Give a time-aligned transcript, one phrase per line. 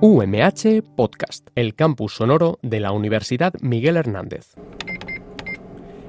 [0.00, 4.54] UMH Podcast, el campus sonoro de la Universidad Miguel Hernández.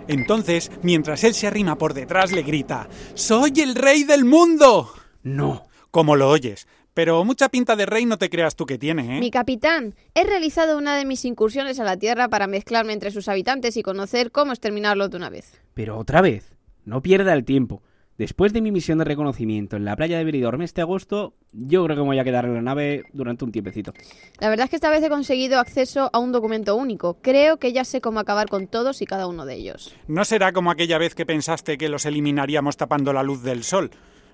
[0.08, 4.90] Entonces, mientras él se arrima por detrás, le grita, ¡Soy el rey del mundo!
[5.22, 5.68] No.
[5.92, 6.68] Como lo oyes.
[6.94, 9.20] Pero mucha pinta de rey no te creas tú que tiene, ¿eh?
[9.20, 13.28] Mi capitán, he realizado una de mis incursiones a la Tierra para mezclarme entre sus
[13.28, 15.60] habitantes y conocer cómo exterminarlo de una vez.
[15.74, 17.82] Pero otra vez, no pierda el tiempo.
[18.18, 21.96] Después de mi misión de reconocimiento en la playa de Benidorm este agosto, yo creo
[21.96, 23.92] que me voy a quedar en la nave durante un tiempecito.
[24.40, 27.18] La verdad es que esta vez he conseguido acceso a un documento único.
[27.22, 29.96] Creo que ya sé cómo acabar con todos y cada uno de ellos.
[30.08, 33.90] No será como aquella vez que pensaste que los eliminaríamos tapando la luz del sol.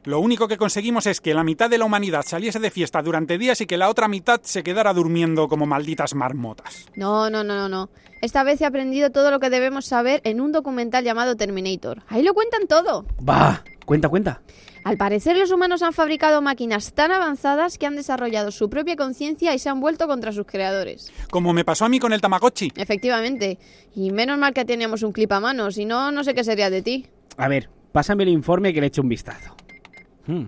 [0.05, 3.37] Lo único que conseguimos es que la mitad de la humanidad saliese de fiesta durante
[3.37, 6.85] días y que la otra mitad se quedara durmiendo como malditas marmotas.
[6.95, 7.89] No, no, no, no, no.
[8.21, 12.03] Esta vez he aprendido todo lo que debemos saber en un documental llamado Terminator.
[12.07, 13.05] Ahí lo cuentan todo.
[13.27, 14.41] Va, cuenta, cuenta.
[14.85, 19.53] Al parecer los humanos han fabricado máquinas tan avanzadas que han desarrollado su propia conciencia
[19.53, 21.11] y se han vuelto contra sus creadores.
[21.29, 22.71] Como me pasó a mí con el Tamagotchi.
[22.75, 23.59] Efectivamente.
[23.93, 26.69] Y menos mal que teníamos un clip a mano, si no, no sé qué sería
[26.69, 27.07] de ti.
[27.37, 29.55] A ver, pásame el informe que le eche un vistazo.
[30.29, 30.45] Hmm.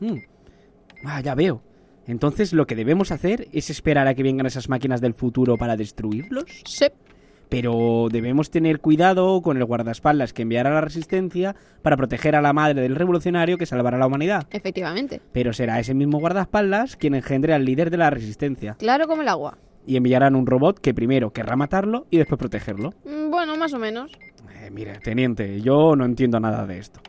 [0.00, 0.18] Hmm.
[1.04, 1.62] Ah, ya veo.
[2.06, 5.76] Entonces lo que debemos hacer es esperar a que vengan esas máquinas del futuro para
[5.76, 6.44] destruirlos.
[6.64, 6.86] Sí.
[7.48, 12.52] Pero debemos tener cuidado con el guardaespaldas que enviará la resistencia para proteger a la
[12.52, 14.46] madre del revolucionario que salvará a la humanidad.
[14.50, 15.20] Efectivamente.
[15.32, 18.74] Pero será ese mismo guardaespaldas quien engendre al líder de la resistencia.
[18.78, 19.56] Claro como el agua.
[19.86, 22.90] Y enviarán un robot que primero querrá matarlo y después protegerlo.
[23.04, 24.12] Mm, Bueno, más o menos.
[24.62, 27.00] Eh, mire, teniente, yo no entiendo nada de esto.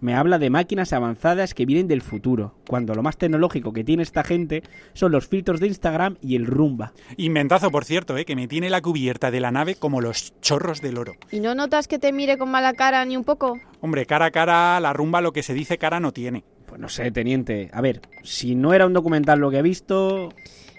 [0.00, 4.04] Me habla de máquinas avanzadas que vienen del futuro, cuando lo más tecnológico que tiene
[4.04, 6.92] esta gente son los filtros de Instagram y el rumba.
[7.16, 8.24] Inventazo, por cierto, ¿eh?
[8.24, 11.14] que me tiene la cubierta de la nave como los chorros del oro.
[11.32, 13.58] ¿Y no notas que te mire con mala cara ni un poco?
[13.80, 16.44] Hombre, cara a cara, la rumba lo que se dice cara no tiene.
[16.66, 17.70] Pues no sé, teniente.
[17.72, 20.28] A ver, si no era un documental lo que he visto...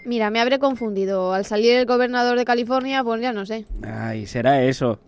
[0.06, 1.34] Mira, me habré confundido.
[1.34, 3.66] Al salir el gobernador de California, pues ya no sé.
[3.84, 5.00] Ay, será eso.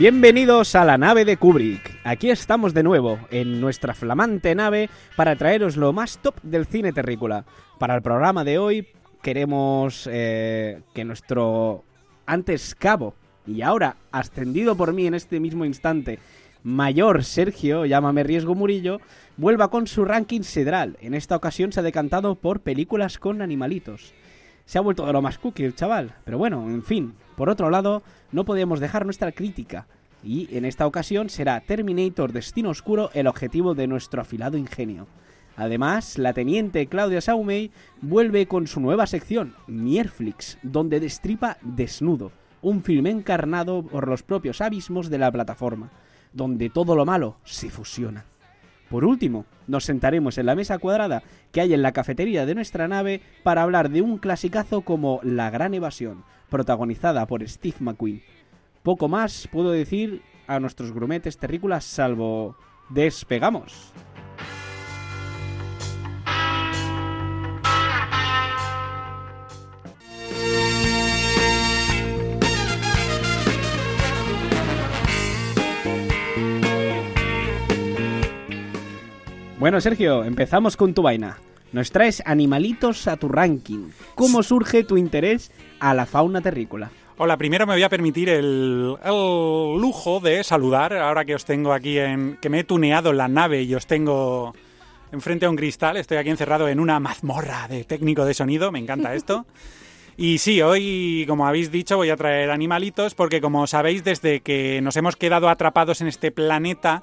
[0.00, 2.00] Bienvenidos a la nave de Kubrick.
[2.04, 6.94] Aquí estamos de nuevo, en nuestra flamante nave, para traeros lo más top del cine
[6.94, 7.44] terrícola.
[7.78, 8.88] Para el programa de hoy
[9.22, 11.84] queremos eh, que nuestro
[12.24, 13.14] antes cabo
[13.46, 16.18] y ahora ascendido por mí en este mismo instante,
[16.62, 19.02] mayor Sergio, llámame Riesgo Murillo,
[19.36, 20.96] vuelva con su ranking sidral.
[21.02, 24.14] En esta ocasión se ha decantado por películas con animalitos.
[24.70, 27.14] Se ha vuelto de lo más cookie el chaval, pero bueno, en fin.
[27.36, 29.88] Por otro lado, no podíamos dejar nuestra crítica.
[30.22, 35.08] Y en esta ocasión será Terminator Destino Oscuro el objetivo de nuestro afilado ingenio.
[35.56, 42.30] Además, la teniente Claudia Saumey vuelve con su nueva sección, Mierflix, donde destripa Desnudo,
[42.62, 45.90] un filme encarnado por los propios abismos de la plataforma,
[46.32, 48.29] donde todo lo malo se fusiona.
[48.90, 52.88] Por último, nos sentaremos en la mesa cuadrada que hay en la cafetería de nuestra
[52.88, 58.20] nave para hablar de un clasicazo como La Gran Evasión, protagonizada por Steve McQueen.
[58.82, 62.56] Poco más puedo decir a nuestros grumetes terrícolas salvo...
[62.88, 63.92] ¡Despegamos!
[79.60, 81.36] Bueno, Sergio, empezamos con tu vaina.
[81.72, 83.90] Nos traes animalitos a tu ranking.
[84.14, 86.90] ¿Cómo surge tu interés a la fauna terrícola?
[87.18, 91.74] Hola, primero me voy a permitir el, el lujo de saludar, ahora que os tengo
[91.74, 92.38] aquí en...
[92.40, 94.54] que me he tuneado la nave y os tengo
[95.12, 98.78] enfrente a un cristal, estoy aquí encerrado en una mazmorra de técnico de sonido, me
[98.78, 99.44] encanta esto.
[100.16, 104.80] Y sí, hoy, como habéis dicho, voy a traer animalitos porque, como sabéis, desde que
[104.80, 107.02] nos hemos quedado atrapados en este planeta,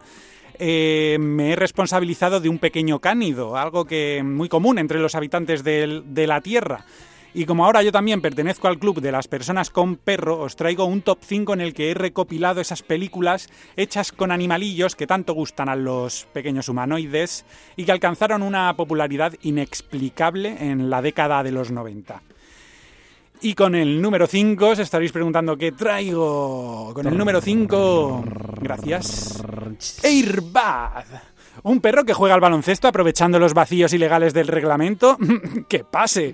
[0.59, 5.63] eh, me he responsabilizado de un pequeño cánido, algo que muy común entre los habitantes
[5.63, 6.85] del- de la Tierra.
[7.33, 10.85] Y como ahora yo también pertenezco al club de las personas con perro, os traigo
[10.85, 15.33] un top 5 en el que he recopilado esas películas hechas con animalillos que tanto
[15.33, 17.45] gustan a los pequeños humanoides
[17.75, 22.23] y que alcanzaron una popularidad inexplicable en la década de los 90.
[23.41, 26.91] Y con el número 5 os estaréis preguntando qué traigo.
[26.93, 28.23] Con el número 5,
[28.61, 29.43] gracias.
[30.03, 31.36] Airbag.
[31.63, 35.17] Un perro que juega al baloncesto aprovechando los vacíos ilegales del reglamento.
[35.69, 36.33] ¡Que pase!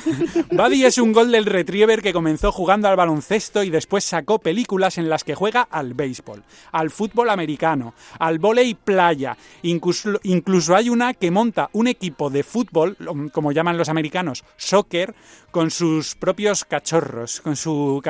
[0.50, 5.08] Buddy es un Golden Retriever que comenzó jugando al baloncesto y después sacó películas en
[5.08, 6.42] las que juega al béisbol,
[6.72, 9.36] al fútbol americano, al volei playa.
[9.62, 12.96] Incluso, incluso hay una que monta un equipo de fútbol,
[13.32, 15.14] como llaman los americanos, soccer,
[15.50, 18.02] con sus propios cachorros, con su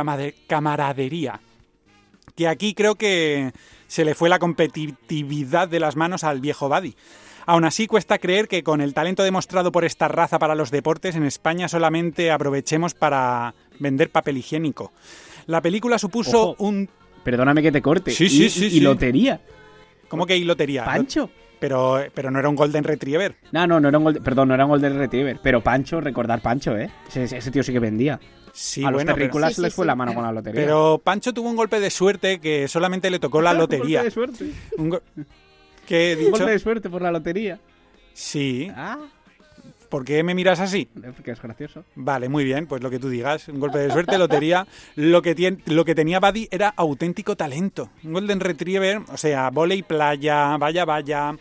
[0.46, 1.40] camaradería.
[2.34, 3.52] Que aquí creo que
[3.86, 6.94] se le fue la competitividad de las manos al viejo Buddy.
[7.46, 11.14] Aún así, cuesta creer que con el talento demostrado por esta raza para los deportes,
[11.14, 14.92] en España solamente aprovechemos para vender papel higiénico.
[15.46, 16.64] La película supuso Ojo.
[16.64, 16.88] un...
[17.22, 18.12] Perdóname que te corte.
[18.12, 18.80] Sí, y, sí, sí, y sí.
[18.80, 19.40] lotería.
[20.08, 20.84] ¿Cómo que hay lotería?
[20.84, 21.30] ¿Pancho?
[21.60, 23.36] Pero, pero no era un Golden Retriever.
[23.52, 25.38] No, no, no era un gol, perdón, no era un gol del Retriever.
[25.42, 26.90] Pero Pancho, recordar Pancho, ¿eh?
[27.08, 28.20] Ese, ese tío sí que vendía.
[28.56, 30.60] Sí, a los bueno, pero, terrícolas Sí, sí, les fue la mano con la lotería.
[30.60, 33.98] pero Pancho tuvo un golpe de suerte que solamente le tocó la Un lotería.
[34.02, 34.50] golpe de suerte.
[34.78, 35.02] Un go-
[35.86, 36.30] ¿Qué he Un dicho?
[36.30, 37.58] golpe de suerte por la lotería.
[38.12, 38.70] Sí.
[38.76, 38.98] Ah,
[39.88, 40.88] ¿Por qué me miras así?
[41.14, 41.84] porque es gracioso.
[41.94, 43.48] Vale, muy bien, pues lo que tú digas.
[43.48, 44.66] Un golpe de suerte, lotería.
[44.96, 47.90] Lo que, tien- lo que tenía Buddy era auténtico talento.
[48.04, 51.36] Un Golden Retriever, o sea, volei playa, vaya, vaya,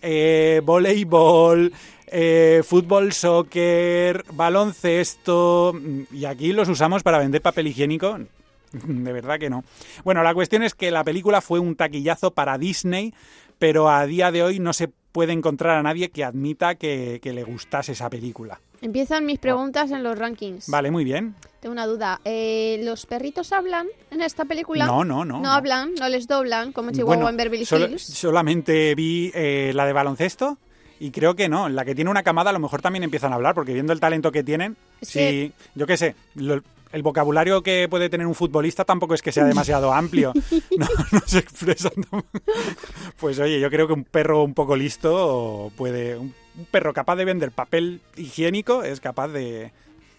[0.00, 1.72] eh, voleibol,
[2.12, 5.74] eh, fútbol, soccer, baloncesto.
[6.12, 8.18] Y aquí los usamos para vender papel higiénico.
[8.72, 9.64] De verdad que no.
[10.04, 13.14] Bueno, la cuestión es que la película fue un taquillazo para Disney,
[13.58, 17.32] pero a día de hoy no se puede encontrar a nadie que admita que, que
[17.32, 18.60] le gustase esa película.
[18.80, 20.68] Empiezan mis preguntas en los rankings.
[20.68, 21.34] Vale, muy bien.
[21.60, 22.20] Tengo una duda.
[22.24, 24.86] Eh, ¿Los perritos hablan en esta película?
[24.86, 25.40] No, no, no.
[25.40, 28.02] No, hablan, no les doblan, como Chihuahua Bueno, en Beverly Hills.
[28.02, 30.58] solamente vi eh, la de baloncesto
[31.00, 31.68] y creo que no.
[31.68, 34.00] La que tiene una camada a lo mejor también empiezan a hablar porque viendo el
[34.00, 38.82] talento que tienen, sí, yo qué sé, lo- el vocabulario que puede tener un futbolista
[38.84, 40.32] tampoco es que sea demasiado amplio.
[40.78, 41.92] No, no se expresan.
[41.94, 42.28] tampoco.
[43.18, 46.16] Pues oye, yo creo que un perro un poco listo puede...
[46.16, 46.34] Un,
[46.70, 49.70] perro capaz de vender papel higiénico es capaz de,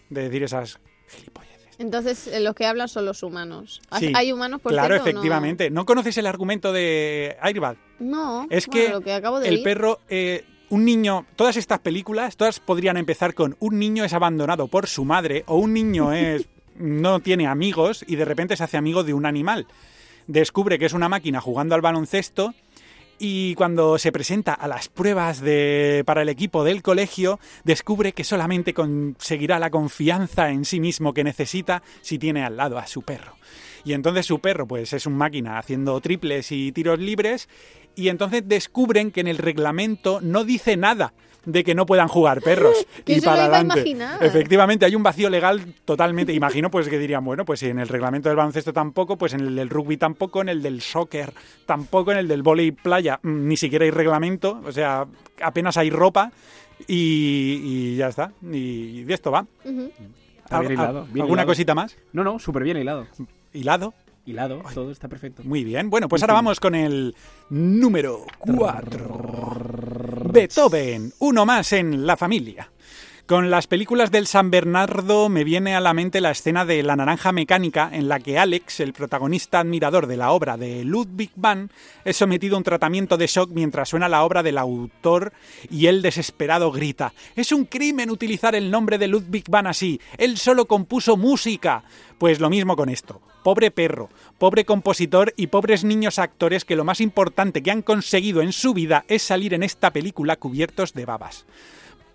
[0.08, 0.78] de decir esas
[1.08, 1.50] gilipolleces.
[1.78, 3.80] Entonces, eh, los que hablan son los humanos.
[3.90, 5.10] ¿Hay- Sí, ¿Hay humanos, por Claro, cierto, o no?
[5.18, 5.70] efectivamente.
[5.70, 7.76] ¿No conoces el argumento de Airbag?
[7.98, 11.80] No, Es bueno, que lo que acabo de el perro, eh, un niño, todas estas
[11.80, 16.12] películas, todas podrían empezar con un niño es abandonado por su madre o un niño
[16.14, 19.66] es no tiene amigos y de repente se hace amigo de un animal.
[20.26, 22.54] Descubre que es una máquina jugando al baloncesto
[23.18, 28.24] y cuando se presenta a las pruebas de, para el equipo del colegio, descubre que
[28.24, 33.02] solamente conseguirá la confianza en sí mismo que necesita si tiene al lado a su
[33.02, 33.34] perro.
[33.84, 37.48] Y entonces su perro pues es un máquina haciendo triples y tiros libres
[37.96, 41.12] y entonces descubren que en el reglamento no dice nada
[41.46, 43.96] de que no puedan jugar perros y para adelante.
[44.20, 46.34] Efectivamente, hay un vacío legal totalmente.
[46.34, 49.40] Imagino pues que dirían, bueno, pues si en el reglamento del baloncesto tampoco, pues en
[49.40, 51.32] el del rugby tampoco, en el del soccer
[51.64, 55.06] tampoco, en el del volei playa mm, ni siquiera hay reglamento, o sea,
[55.40, 56.30] apenas hay ropa
[56.86, 58.32] y, y ya está.
[58.42, 59.46] Y de esto va.
[59.64, 59.90] Ujú.
[60.44, 61.46] Está bien Al- hilado, al- bien ¿Alguna hilado.
[61.52, 61.96] cosita más?
[62.12, 63.06] No, no, súper bien hilado.
[63.54, 63.94] Hilado.
[64.30, 65.42] Hilado, todo está perfecto.
[65.44, 65.90] Muy bien.
[65.90, 67.14] Bueno, pues ahora vamos con el
[67.50, 70.30] número 4.
[70.32, 72.70] Beethoven, uno más en la familia.
[73.26, 76.96] Con las películas del San Bernardo me viene a la mente la escena de La
[76.96, 81.70] Naranja Mecánica, en la que Alex, el protagonista admirador de la obra de Ludwig van,
[82.04, 85.32] es sometido a un tratamiento de shock mientras suena la obra del autor
[85.70, 90.00] y él desesperado grita: ¡Es un crimen utilizar el nombre de Ludwig van así!
[90.18, 91.84] ¡Él solo compuso música!
[92.18, 93.20] Pues lo mismo con esto.
[93.42, 98.42] Pobre perro, pobre compositor y pobres niños actores que lo más importante que han conseguido
[98.42, 101.46] en su vida es salir en esta película cubiertos de babas.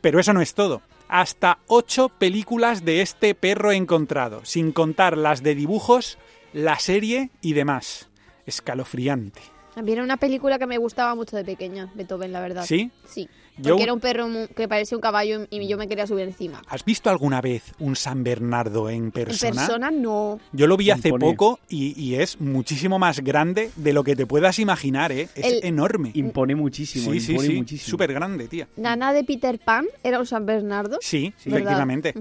[0.01, 0.81] Pero eso no es todo.
[1.07, 6.17] Hasta ocho películas de este perro encontrado, sin contar las de dibujos,
[6.53, 8.09] la serie y demás.
[8.45, 9.41] Escalofriante.
[9.73, 12.65] También era una película que me gustaba mucho de pequeña, Beethoven, la verdad.
[12.65, 12.91] ¿Sí?
[13.05, 13.27] Sí.
[13.57, 16.61] Yo- Porque era un perro que parecía un caballo y yo me quería subir encima.
[16.67, 19.49] ¿Has visto alguna vez un San Bernardo en persona?
[19.49, 20.39] En persona no.
[20.51, 21.25] Yo lo vi hace Impone.
[21.25, 25.29] poco y, y es muchísimo más grande de lo que te puedas imaginar, ¿eh?
[25.35, 26.11] Es El- enorme.
[26.15, 27.55] Impone muchísimo, Sí, sí, impone sí.
[27.55, 27.89] muchísimo.
[27.91, 28.67] Súper grande, tía.
[28.75, 30.97] Nana de Peter Pan era un San Bernardo.
[31.01, 31.59] Sí, ¿Verdad?
[31.59, 32.13] efectivamente.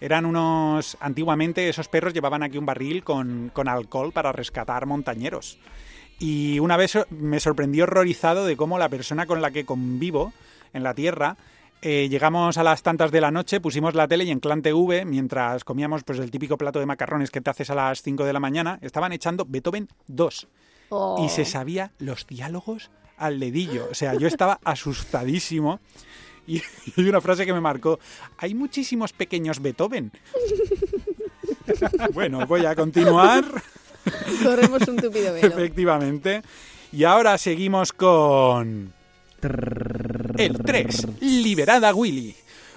[0.00, 0.96] Eran unos.
[1.00, 5.58] Antiguamente esos perros llevaban aquí un barril con, con alcohol para rescatar montañeros.
[6.18, 10.32] Y una vez me sorprendió horrorizado de cómo la persona con la que convivo
[10.72, 11.36] en la Tierra.
[11.82, 15.04] eh, llegamos a las tantas de la noche, pusimos la tele y en Clan TV,
[15.06, 18.32] mientras comíamos pues el típico plato de macarrones que te haces a las 5 de
[18.34, 20.48] la mañana, estaban echando Beethoven 2
[20.92, 21.24] Oh.
[21.24, 23.86] y se sabía los diálogos al dedillo.
[23.90, 25.78] O sea, yo estaba asustadísimo.
[26.48, 26.60] Y
[26.96, 28.00] hay una frase que me marcó,
[28.38, 30.10] hay muchísimos pequeños Beethoven.
[32.12, 33.44] bueno, voy a continuar,
[34.42, 35.46] Corremos un tupido velo.
[35.46, 36.42] efectivamente.
[36.92, 38.92] Y ahora seguimos con
[40.40, 41.20] El 3.
[41.20, 42.34] Liberada Willy.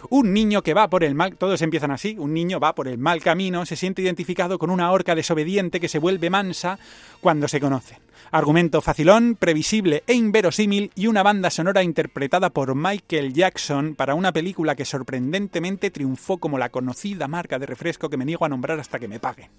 [0.10, 2.98] Un niño que va por el mal, todos empiezan así, un niño va por el
[2.98, 6.77] mal camino, se siente identificado con una orca desobediente que se vuelve mansa
[7.22, 8.00] cuando se conocen.
[8.32, 14.34] Argumento facilón, previsible e inverosímil y una banda sonora interpretada por Michael Jackson para una
[14.34, 18.77] película que sorprendentemente triunfó como la conocida marca de refresco que me niego a nombrar
[18.82, 19.51] hasta que me paguen.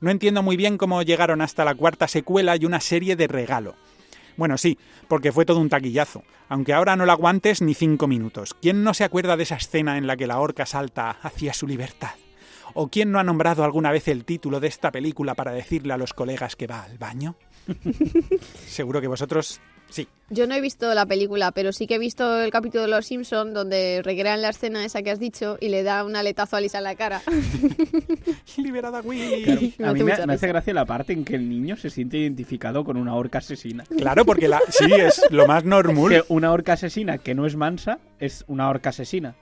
[0.00, 3.74] No entiendo muy bien cómo llegaron hasta la cuarta secuela y una serie de regalo.
[4.36, 8.54] Bueno, sí, porque fue todo un taquillazo, aunque ahora no la aguantes ni cinco minutos.
[8.60, 11.66] ¿Quién no se acuerda de esa escena en la que la orca salta hacia su
[11.66, 12.14] libertad?
[12.74, 15.98] ¿O quién no ha nombrado alguna vez el título de esta película para decirle a
[15.98, 17.36] los colegas que va al baño?
[18.66, 19.60] Seguro que vosotros
[19.94, 20.08] sí.
[20.30, 23.06] Yo no he visto la película, pero sí que he visto el capítulo de Los
[23.06, 26.60] Simpson donde recrean la escena esa que has dicho y le da un aletazo a
[26.60, 27.22] Lisa en la cara.
[28.56, 29.44] Liberada Willy.
[29.44, 31.90] Claro, Me a hace mí me, hace gracia la parte en que el niño se
[31.90, 33.84] siente identificado con una orca asesina.
[33.98, 36.08] Claro, porque la, sí, es lo más normal.
[36.08, 39.36] Que una orca asesina que no es mansa es una orca asesina.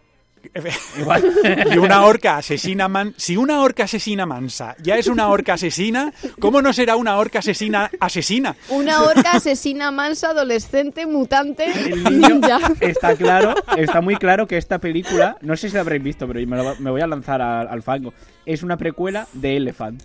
[0.99, 1.25] Igual.
[1.73, 3.15] Y una orca asesina man...
[3.17, 7.39] Si una orca asesina mansa ya es una orca asesina, ¿cómo no será una orca
[7.41, 8.57] asesina asesina?
[8.69, 12.59] Una orca asesina mansa, adolescente, mutante, El niño ninja.
[12.81, 16.47] está claro, está muy claro que esta película, no sé si la habréis visto, pero
[16.47, 18.13] me, lo- me voy a lanzar al, al fango.
[18.45, 20.03] Es una precuela de Elephant.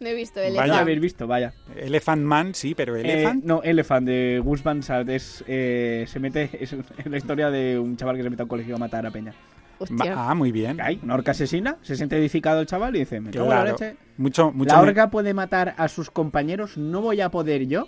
[0.00, 0.78] No he visto el ¿La Vaya.
[0.80, 1.26] habéis visto?
[1.26, 1.52] Vaya.
[1.76, 3.44] Elephant Man, sí, pero Eh, Elephant.
[3.44, 6.74] no, Elephant de Gus Van Sant es, eh, se mete, es
[7.04, 9.32] la historia de un chaval que se mete a un colegio a matar a Peña.
[9.80, 10.14] Hostia.
[10.16, 10.80] Ah, muy bien.
[10.80, 13.70] Hay una orca asesina, se siente edificado el chaval y dice, me en la Claro.
[13.72, 13.96] leche.
[14.16, 17.86] Mucho, mucho La me- orca puede matar a sus compañeros, no voy a poder yo.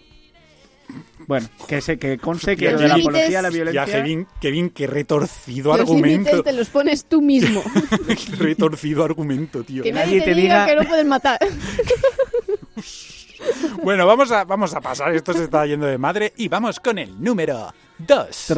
[1.26, 4.26] Bueno, que se que conste que lo de la apología a la Ya, violencia Kevin,
[4.40, 6.08] Kevin, qué retorcido Los argumento.
[6.30, 7.62] límites te los pones tú mismo.
[8.08, 9.82] Qué retorcido argumento, tío.
[9.82, 11.38] que nadie nadie te, te diga, diga- que no pueden matar.
[13.82, 15.14] Bueno, vamos a, vamos a pasar.
[15.14, 16.34] Esto se está yendo de madre.
[16.36, 18.52] Y vamos con el número 2.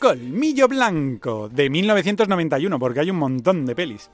[0.00, 4.10] Colmillo Blanco, de 1991, porque hay un montón de pelis.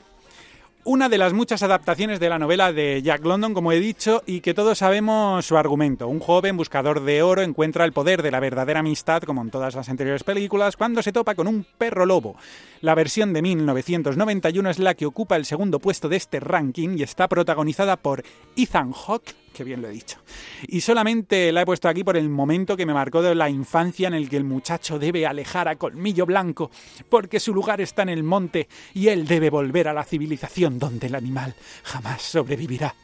[0.84, 4.40] Una de las muchas adaptaciones de la novela de Jack London, como he dicho, y
[4.40, 6.08] que todos sabemos su argumento.
[6.08, 9.76] Un joven buscador de oro encuentra el poder de la verdadera amistad, como en todas
[9.76, 12.34] las anteriores películas, cuando se topa con un perro lobo.
[12.80, 17.04] La versión de 1991 es la que ocupa el segundo puesto de este ranking y
[17.04, 18.24] está protagonizada por
[18.56, 20.18] Ethan Hawke, que bien lo he dicho.
[20.66, 24.08] Y solamente la he puesto aquí por el momento que me marcó de la infancia
[24.08, 26.70] en el que el muchacho debe alejar a Colmillo Blanco,
[27.08, 31.06] porque su lugar está en el monte y él debe volver a la civilización donde
[31.06, 32.94] el animal jamás sobrevivirá.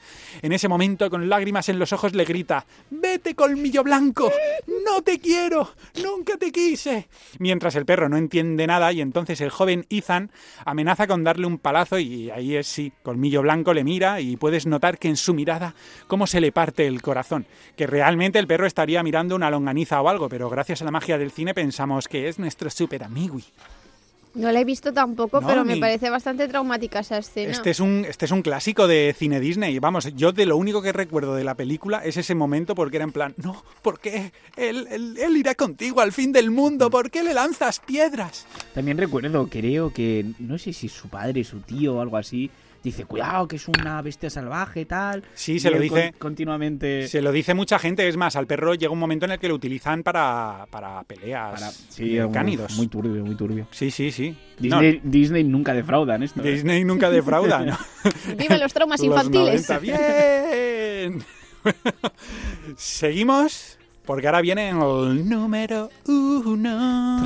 [0.43, 4.31] En ese momento, con lágrimas en los ojos, le grita, Vete, Colmillo Blanco,
[4.85, 7.09] no te quiero, nunca te quise.
[7.39, 10.31] Mientras el perro no entiende nada y entonces el joven Ethan
[10.65, 14.67] amenaza con darle un palazo y ahí es sí, Colmillo Blanco le mira y puedes
[14.67, 15.75] notar que en su mirada
[16.07, 20.09] cómo se le parte el corazón, que realmente el perro estaría mirando una longaniza o
[20.09, 23.45] algo, pero gracias a la magia del cine pensamos que es nuestro super amigui.
[24.35, 27.51] No la he visto tampoco, No, pero me parece bastante traumática esa escena.
[27.51, 29.79] Este es, un, este es un clásico de cine Disney.
[29.81, 33.05] Vamos, yo de lo único que recuerdo de la película es ese momento porque era
[33.05, 34.31] en plan, no, ¿por qué?
[34.57, 38.47] Él, él- él irá contigo al fin del mundo, ¿por qué le lanzas piedras?
[38.75, 42.49] También recuerdo, creo que, no sé si su padre, su tío o algo así,
[42.83, 45.25] dice, cuidado, que es una bestia salvaje, tal.
[45.35, 46.13] Sí, Y se lo dice.
[46.13, 47.07] con- continuamente...
[47.09, 49.49] Se lo dice mucha gente, es más, al perro llega un momento en el que
[49.49, 52.77] lo utilizan para, para peleas para- sí, cánidos.
[52.77, 53.67] Muy turbio, muy turbio.
[53.71, 54.37] Sí, sí, sí.
[54.61, 56.43] No, Disney, nunca defrauda en esto.
[56.43, 56.53] ¿eh?
[56.53, 57.79] Disney nunca defrauda, ¿no?
[58.37, 59.69] Vive los traumas Los infantiles.
[59.69, 61.25] 90, Bien.
[62.77, 63.78] Seguimos,
[64.09, 67.21] porque ahora viene el número uno.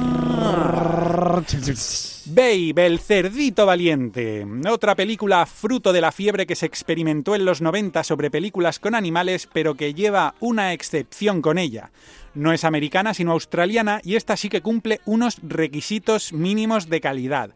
[2.26, 4.44] Babe, el cerdito valiente.
[4.68, 8.96] Otra película fruto de la fiebre que se experimentó en los 90 sobre películas con
[8.96, 11.92] animales, pero que lleva una excepción con ella.
[12.34, 17.50] No es americana, sino australiana, y esta sí que cumple unos requisitos mínimos de calidad.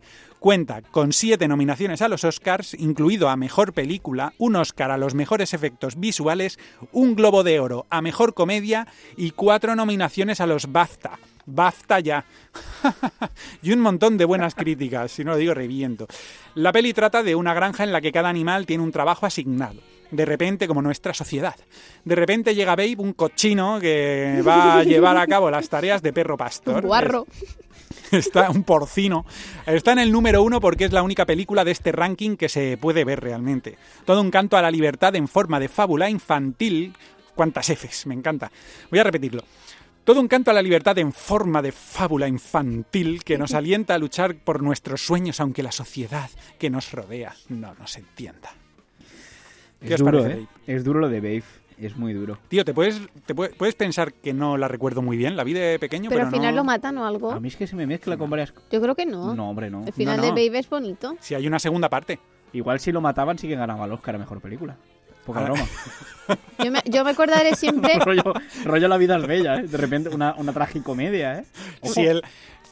[0.47, 5.13] Cuenta con siete nominaciones a los Oscars, incluido a Mejor Película, un Oscar a los
[5.13, 6.61] mejores efectos visuales,
[6.93, 8.87] un Globo de Oro a Mejor Comedia
[9.17, 11.19] y cuatro nominaciones a los BAFTA.
[11.47, 12.25] BAFTA ya.
[13.61, 16.07] y un montón de buenas críticas, si no lo digo reviento.
[16.55, 19.81] La peli trata de una granja en la que cada animal tiene un trabajo asignado.
[20.13, 21.57] De repente, como nuestra sociedad.
[22.05, 26.13] De repente llega Babe, un cochino que va a llevar a cabo las tareas de
[26.13, 26.85] perro pastor.
[26.85, 27.27] Un guarro.
[28.13, 29.25] Está un porcino.
[29.67, 32.77] Está en el número uno porque es la única película de este ranking que se
[32.77, 33.77] puede ver realmente.
[34.05, 36.95] Todo un canto a la libertad en forma de fábula infantil.
[37.35, 38.07] ¿Cuántas Fs?
[38.07, 38.51] Me encanta.
[38.91, 39.43] Voy a repetirlo.
[40.05, 43.99] Todo un canto a la libertad en forma de fábula infantil que nos alienta a
[43.99, 48.55] luchar por nuestros sueños aunque la sociedad que nos rodea no nos entienda.
[49.81, 50.47] ¿Qué Es os duro, parece, ¿eh?
[50.69, 51.66] Es duro lo de Babe.
[51.79, 52.39] Es muy duro.
[52.49, 55.37] Tío, ¿te puedes, te puede- puedes pensar que no la recuerdo muy bien?
[55.37, 56.61] La vi de pequeño, Pero pero, al final no...
[56.63, 57.33] lo matan o algo.
[57.33, 58.55] A mí es que se me mezcla con varias...
[58.71, 59.35] Yo creo que no.
[59.35, 59.85] No, hombre, no.
[59.87, 60.35] El final No, de no.
[60.35, 61.17] Babe es bonito.
[61.21, 62.19] Si hay una segunda parte.
[62.55, 64.77] Igual si lo mataban sí que ganaba el Oscar a Mejor Película.
[65.27, 65.65] Poca broma.
[66.65, 67.99] Yo me, yo me acordaré siempre.
[68.05, 68.33] rollo,
[68.65, 69.67] rollo La vida es bella, ¿eh?
[69.67, 71.45] De repente una, una tragicomedia, ¿eh?
[71.83, 72.23] Si él...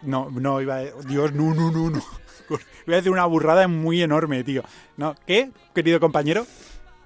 [0.03, 0.83] No, no, iba a...
[1.07, 2.03] Dios, no, no, no, no.
[2.49, 4.63] Voy a decir una burrada muy enorme, tío.
[4.97, 6.47] No, ¿Qué, querido compañero?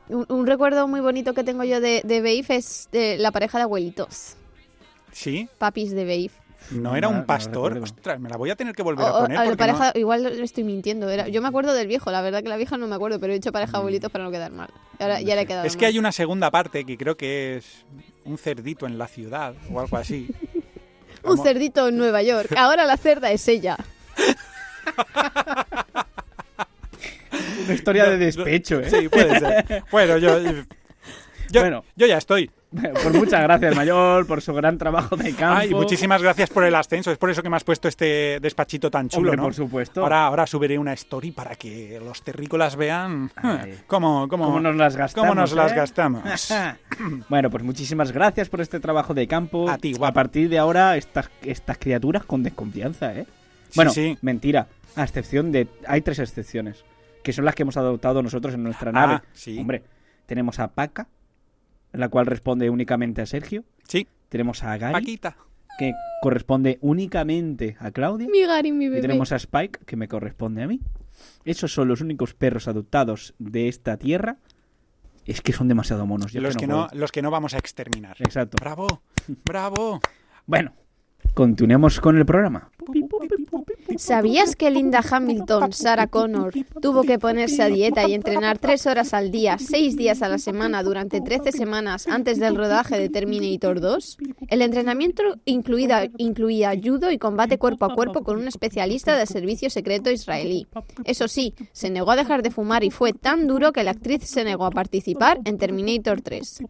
[0.09, 3.59] Un, un recuerdo muy bonito que tengo yo de, de Babe es de la pareja
[3.59, 4.37] de abuelitos.
[5.13, 6.31] Sí, Papis de Babe.
[6.71, 7.79] no era No, un pastor.
[7.79, 9.93] Ostras, me la voy a tener que volver O- a poner a la porque pareja,
[9.95, 11.09] no- igual le estoy mintiendo.
[11.11, 13.33] Era, yo me acuerdo del viejo, la verdad que la vieja no me acuerdo, pero
[13.33, 13.53] he dicho Mm.
[13.53, 14.69] pareja de abuelitos para no quedar mal.
[14.99, 17.85] Ahora ya le he quedado Es que hay una segunda parte que creo que es
[18.25, 20.29] un cerdito en la ciudad o algo así.
[21.25, 22.55] Un cerdito en Nueva York.
[22.57, 23.77] Ahora la cerda es ella.
[27.69, 28.91] Una historia de despecho, ¿eh?
[28.91, 29.85] Sí, puede ser.
[29.91, 30.41] Bueno, yo,
[31.51, 31.85] yo, Bueno.
[31.97, 32.51] yo ya estoy.
[32.71, 35.59] Pues muchas gracias, Mayor, por su gran trabajo de campo.
[35.59, 37.11] Ay, muchísimas gracias por el ascenso.
[37.11, 39.43] Es por eso que me has puesto este despachito tan chulo, Hombre, ¿no?
[39.45, 40.03] por supuesto.
[40.03, 43.31] Ahora, ahora subiré una story para que los terrícolas vean
[43.87, 45.29] cómo, cómo, ¿Cómo nos las gastamos?
[45.31, 45.77] cómo nos las eh?
[45.77, 46.23] gastamos.
[47.31, 49.71] bueno, pues muchísimas gracias por este trabajo de campo.
[49.71, 50.13] A ti, guapa.
[50.13, 53.25] partir de ahora, estas, estas criaturas con desconfianza, ¿eh?
[53.71, 54.19] Sí, Bueno, sí.
[54.21, 54.67] mentira.
[54.95, 55.69] A excepción de...
[55.87, 56.85] Hay tres excepciones,
[57.23, 59.21] que son las que hemos adoptado nosotros en nuestra Ah, nave.
[59.33, 59.59] sí.
[59.59, 59.83] Hombre,
[60.27, 61.09] tenemos a Paca,
[61.93, 63.65] la cual responde únicamente a Sergio.
[63.87, 65.37] Sí, Tenemos a Gary, Paquita.
[65.79, 68.29] que corresponde únicamente a Claudia.
[68.31, 69.01] Mi Gary, mi Y bebé.
[69.03, 70.81] tenemos a Spike, que me corresponde a mí.
[71.45, 74.37] Esos son los únicos perros adoptados de esta tierra.
[75.25, 76.33] Es que son demasiado monos.
[76.33, 78.17] yo Los que, no, los que no vamos a exterminar.
[78.21, 78.57] Exacto.
[78.61, 79.03] Bravo,
[79.45, 80.01] bravo.
[80.47, 80.73] Bueno,
[81.35, 82.71] continuemos con el programa.
[83.99, 89.13] ¿Sabías que Linda Hamilton, Sarah Connor, tuvo que ponerse a dieta y entrenar tres horas
[89.13, 93.81] al día, seis días a la semana durante 13 semanas antes del rodaje de Terminator
[93.81, 94.19] 2?
[94.47, 100.13] El entrenamiento incluía judo y combate cuerpo a cuerpo con un especialista del servicio secreto
[100.13, 100.69] israelí.
[101.05, 104.23] Eso sí, se negó a dejar de fumar y fue tan duro que la actriz
[104.23, 106.63] se negó a participar en Terminator 3.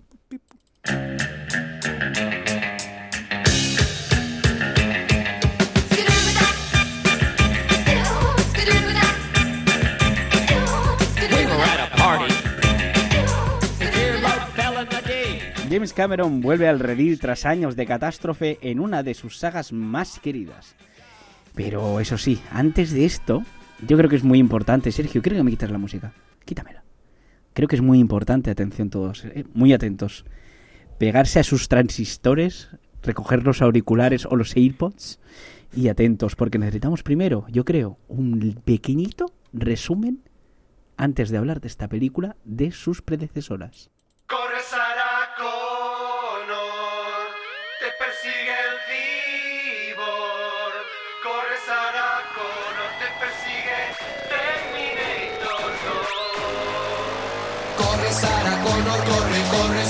[15.78, 20.18] James Cameron vuelve al redil tras años de catástrofe en una de sus sagas más
[20.18, 20.74] queridas.
[21.54, 23.44] Pero eso sí, antes de esto,
[23.86, 26.12] yo creo que es muy importante, Sergio, creo que me quitas la música.
[26.44, 26.82] Quítamela.
[27.52, 30.24] Creo que es muy importante, atención todos, eh, muy atentos.
[30.98, 32.70] Pegarse a sus transistores,
[33.04, 35.20] recoger los auriculares o los AirPods
[35.72, 40.24] y atentos, porque necesitamos primero, yo creo, un pequeñito resumen
[40.96, 43.92] antes de hablar de esta película de sus predecesoras.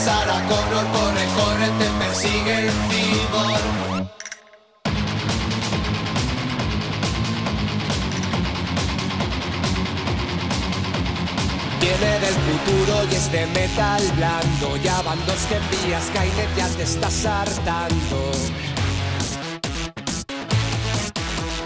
[0.05, 3.79] Sarah Connor, corre, corre, te persigue el cibor.
[11.81, 14.77] Viene del futuro y es de metal blando.
[14.83, 18.33] Ya van dos que envías, Skynet te estás hartando.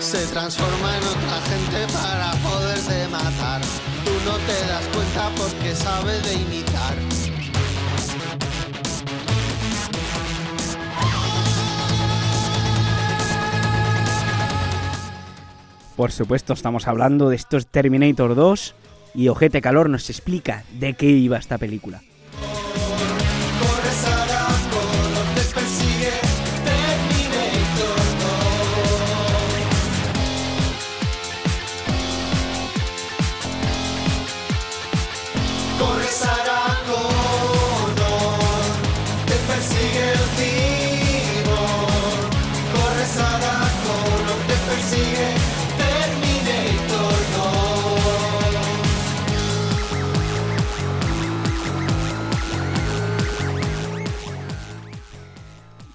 [0.00, 3.60] Se transforma en otra gente para poderte matar.
[4.04, 7.11] Tú no te das cuenta porque sabe de imitar.
[16.02, 18.74] Por supuesto, estamos hablando de estos Terminator 2
[19.14, 22.02] y Ojete Calor nos explica de qué iba esta película.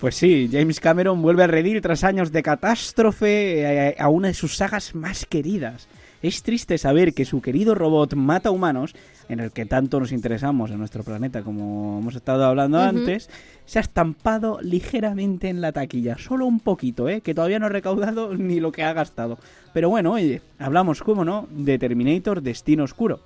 [0.08, 4.34] Pues sí, James Cameron vuelve a redil tras años de catástrofe eh, a una de
[4.34, 5.90] sus sagas más queridas.
[6.22, 8.96] Es triste saber que su querido robot mata humanos,
[9.28, 13.30] en el que tanto nos interesamos en nuestro planeta como hemos estado hablando antes,
[13.66, 16.18] se ha estampado ligeramente en la taquilla.
[16.18, 17.20] Solo un poquito, ¿eh?
[17.20, 19.38] que todavía no ha recaudado ni lo que ha gastado.
[19.74, 23.20] Pero bueno, oye, hablamos, como no, de Terminator Destino Oscuro.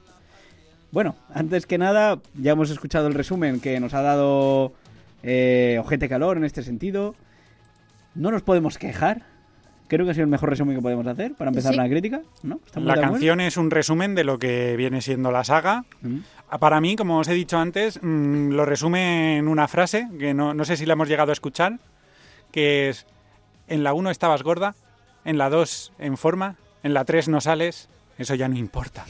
[0.91, 4.74] Bueno, antes que nada, ya hemos escuchado el resumen que nos ha dado
[5.24, 7.16] eh, Ojete Calor en este sentido.
[8.16, 9.24] No nos podemos quejar.
[9.88, 11.78] Creo que ha sido el mejor resumen que podemos hacer para empezar Sí.
[11.78, 12.22] la crítica.
[12.44, 12.60] ¿no?
[12.66, 15.84] ¿Estamos La canción es un resumen de lo que viene siendo la saga.
[16.02, 16.18] Mm.
[16.50, 20.34] Ah, Para mí, como os he dicho antes, mm, lo resume en una frase que
[20.34, 21.80] no, no sé si la hemos llegado a escuchar,
[22.52, 23.06] que es,
[23.68, 24.76] en la 1 estabas gorda,
[25.26, 27.90] en la 2 en forma, en la 3 no sales,
[28.22, 29.06] eso ya no importa.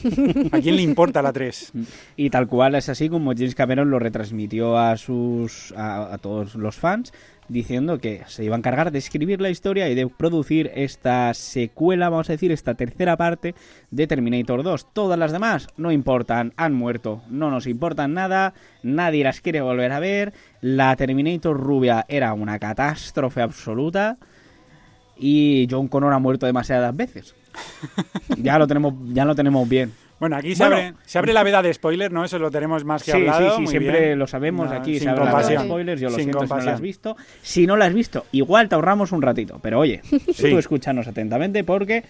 [0.51, 1.73] ¿A quién le importa la 3?
[2.17, 6.55] Y tal cual es así como James Cameron lo retransmitió a sus a, a todos
[6.55, 7.13] los fans
[7.51, 12.09] diciendo que se iba a encargar de escribir la historia y de producir esta secuela,
[12.09, 13.55] vamos a decir, esta tercera parte
[13.89, 14.93] de Terminator 2.
[14.93, 19.91] Todas las demás no importan, han muerto, no nos importan nada, nadie las quiere volver
[19.91, 20.33] a ver.
[20.61, 24.17] La Terminator rubia era una catástrofe absoluta
[25.17, 27.35] y John Connor ha muerto demasiadas veces.
[28.37, 29.91] Ya lo tenemos, ya lo tenemos bien.
[30.19, 30.75] Bueno, aquí se, Bueno.
[30.75, 32.23] abre, se abre la veda de spoiler, ¿no?
[32.23, 33.49] Eso lo tenemos más que Sí, hablado.
[33.49, 34.19] sí, sí, muy siempre bien.
[34.19, 35.63] lo sabemos No, aquí, se habla de compasión.
[35.65, 37.17] spoilers, yo lo Sin siento si no lo has visto.
[37.41, 40.01] Si no lo has visto, igual te ahorramos un ratito, pero oye,
[40.33, 40.51] Sí.
[40.51, 42.03] tú escúchanos atentamente porque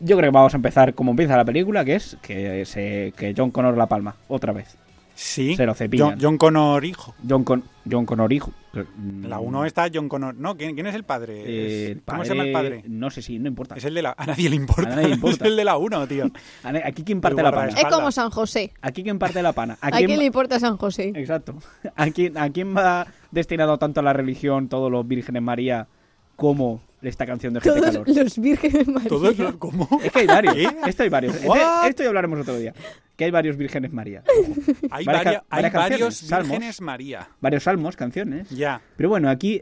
[0.00, 3.34] yo creo que vamos a empezar como empieza la película, que es que, se, que
[3.36, 4.74] John Connor la palma, otra vez.
[5.14, 6.12] Sí, Se lo cepillan.
[6.12, 7.14] John, John Connor hijo.
[7.28, 8.52] John, Con, John Connor hijo.
[8.72, 10.34] La 1 está John Connor.
[10.36, 11.42] No, ¿quién, quién es el padre?
[11.44, 12.84] Eh, ¿Cómo se llama el padre?
[12.86, 13.74] No sé si, no importa.
[13.76, 14.14] Es el de la...
[14.16, 14.92] A nadie le importa.
[14.92, 15.44] A nadie le importa.
[15.44, 16.30] es el de la 1, tío.
[16.84, 17.72] Aquí quién parte la pana.
[17.76, 18.72] Es como San José.
[18.80, 19.76] Aquí quién parte la pana.
[19.80, 21.12] ¿A ¿A quién le importa San José?
[21.16, 21.56] Exacto.
[21.96, 25.88] ¿A quién, ¿A quién va destinado tanto a la religión todos los vírgenes María
[26.36, 28.08] como esta canción de Gente Todos Calor?
[28.24, 29.08] los vírgenes María.
[29.08, 29.88] Todos los- ¿Cómo?
[30.02, 30.56] Es que hay varios.
[30.86, 31.34] Esto hay varios.
[31.34, 32.72] Este- esto ya hablaremos otro día.
[33.20, 34.22] Que hay varios vírgenes María.
[34.90, 36.48] Hay, Varias hay varias varios canciones, salmos.
[36.52, 37.28] vírgenes María.
[37.42, 38.48] Varios salmos, canciones.
[38.48, 39.60] Ya, Pero bueno, aquí,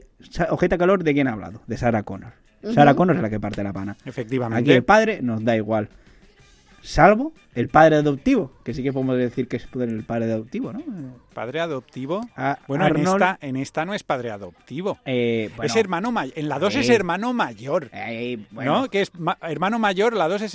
[0.49, 1.61] Ojeta Calor, ¿de quién ha hablado?
[1.67, 2.35] De Sarah Connor.
[2.73, 3.97] Sarah Connor es la que parte la pana.
[3.99, 4.73] Aquí efectivamente.
[4.77, 5.89] el padre nos da igual.
[6.83, 10.83] Salvo el padre adoptivo, que sí que podemos decir que es el padre adoptivo, ¿no?
[11.35, 12.21] Padre adoptivo.
[12.37, 12.91] A- Bueno, en
[13.25, 14.99] esta, en esta no es padre adoptivo.
[15.05, 16.39] eh, bueno, es hermano mayor.
[16.39, 17.91] En la 2 es hermano mayor.
[17.93, 18.89] eh, bueno, ¿No?
[18.91, 20.55] Que es ma- hermano mayor, la 2 es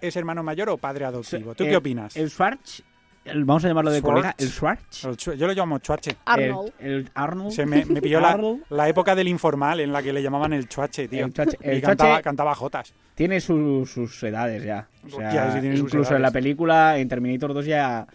[0.00, 1.54] es hermano mayor o padre adoptivo.
[1.54, 2.16] ¿Tú eh, qué opinas?
[2.16, 2.82] El Schwartz,
[3.26, 4.14] el- vamos a llamarlo de Schwartz.
[4.22, 5.04] colega, el Schwartz.
[5.04, 6.16] El Yo lo llamo Chuache.
[6.24, 6.72] Arnold.
[6.78, 7.50] El, el Arnold.
[7.52, 8.38] Se me, me pilló la,
[8.70, 11.28] la época del informal en la que le llamaban el Chuache, tío.
[11.28, 11.32] Y
[11.68, 12.92] el cantaba, cantaba jotas.
[13.14, 14.86] Tiene su- sus edades ya.
[15.04, 18.06] O sea, Hostia, sí tiene sus incluso en la película, en Terminator 2 ya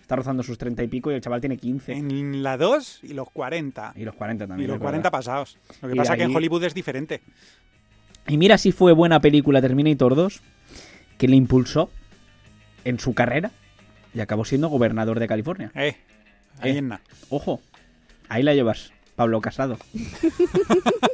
[0.00, 1.92] está rozando sus 30 y pico y el chaval tiene 15.
[1.92, 3.92] En la 2 y los 40.
[3.96, 4.68] Y los 40 Y también.
[4.68, 5.18] los es 40 verdad.
[5.18, 5.56] pasados.
[5.80, 7.22] Lo que Y pasa de que en Hollywood es diferente.
[8.28, 10.40] Y mira si fue buena película Terminator 2
[11.18, 11.90] que le impulsó
[12.84, 13.50] en su carrera
[14.14, 15.70] y acabó siendo gobernador de California.
[15.74, 15.96] Eh,
[16.60, 16.78] ahí Eh.
[16.78, 17.00] en na.
[17.30, 17.60] Ojo,
[18.28, 19.76] ahí la llevas, Pablo Casado.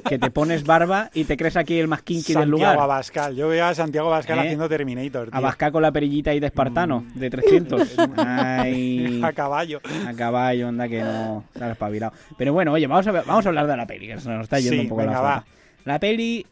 [0.08, 2.78] que te pones barba y te crees aquí el más kinky del Santiago lugar.
[2.78, 3.36] Abascal.
[3.36, 4.42] Yo veo a Santiago Abascal Eh.
[4.42, 5.36] haciendo Terminator, tío.
[5.36, 7.18] Abascal con la perillita ahí de espartano, Mm.
[7.18, 7.94] de 300.
[8.16, 9.80] Ay, A caballo.
[10.06, 12.12] a caballo, anda que no, se ha espabilado.
[12.36, 14.44] Pero bueno, oye, vamos a, ver- vamos a hablar de la peli, que se nos
[14.44, 15.44] está yendo Sí, un poco venga, la va.
[15.84, 16.46] La peli,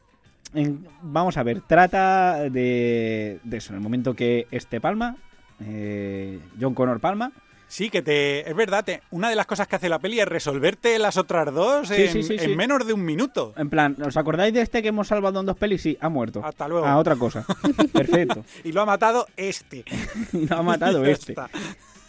[1.02, 5.16] vamos a ver, trata de, de eso, en el momento que este Palma,
[5.60, 7.32] eh, John Connor Palma,
[7.68, 8.48] Sí, que te.
[8.48, 11.52] Es verdad, te- una de las cosas que hace la peli es resolverte las otras
[11.52, 12.54] dos en, sí, sí, en sí.
[12.54, 13.54] menos de un minuto.
[13.56, 15.82] en plan, ¿os acordáis de este que hemos salvado en dos pelis?
[15.82, 16.44] Sí, ha muerto.
[16.44, 16.86] Hasta luego.
[16.86, 17.44] A otra cosa.
[17.92, 18.44] Perfecto.
[18.62, 19.84] Y lo ha matado este.
[20.32, 21.34] Y lo ha matado este.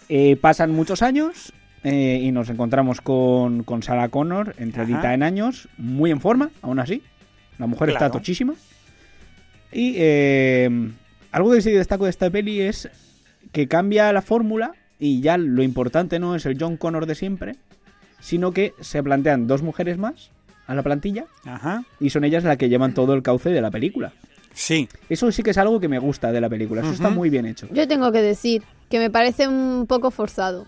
[0.09, 1.51] Eh, pasan muchos años
[1.83, 5.13] eh, y nos encontramos con, con Sarah Connor, entradita Ajá.
[5.15, 7.01] en años, muy en forma, aún así.
[7.57, 8.53] La mujer está tochísima.
[9.71, 10.69] Y eh,
[11.31, 12.87] algo que sí destaco de esta peli es
[13.51, 17.55] que cambia la fórmula y ya lo importante no es el John Connor de siempre,
[18.19, 20.31] sino que se plantean dos mujeres más
[20.65, 21.83] a la plantilla Ajá.
[21.99, 24.13] y son ellas las que llevan todo el cauce de la película.
[24.53, 24.89] Sí.
[25.07, 27.45] Eso sí que es algo que me gusta de la película, eso está muy bien
[27.45, 27.67] hecho.
[27.71, 30.65] Yo tengo que decir que me parece un poco forzado.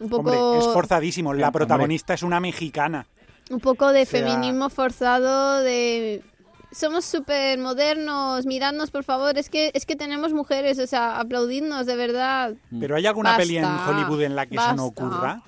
[0.00, 1.32] Un poco, Hombre, es forzadísimo.
[1.34, 1.58] La Hombre.
[1.60, 3.06] protagonista es una mexicana.
[3.50, 6.22] un poco de O sea- feminismo forzado, de...
[6.72, 11.86] Somos súper modernos, miradnos por favor, es que, es que tenemos mujeres, o sea, aplaudidnos
[11.86, 12.54] de verdad.
[12.78, 15.42] Pero ¿hay alguna Basta, peli en Hollywood en la que eso no ocurra?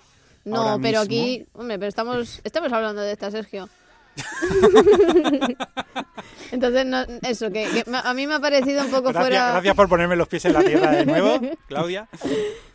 [0.45, 1.03] No, pero mismo.
[1.03, 3.69] aquí, hombre, pero estamos, estamos hablando de esta, Sergio.
[6.51, 9.51] Entonces, no, eso, que, a mí me ha parecido un poco Gracias, fuera...
[9.53, 12.09] gracias por ponerme los pies en la tierra de nuevo, Claudia.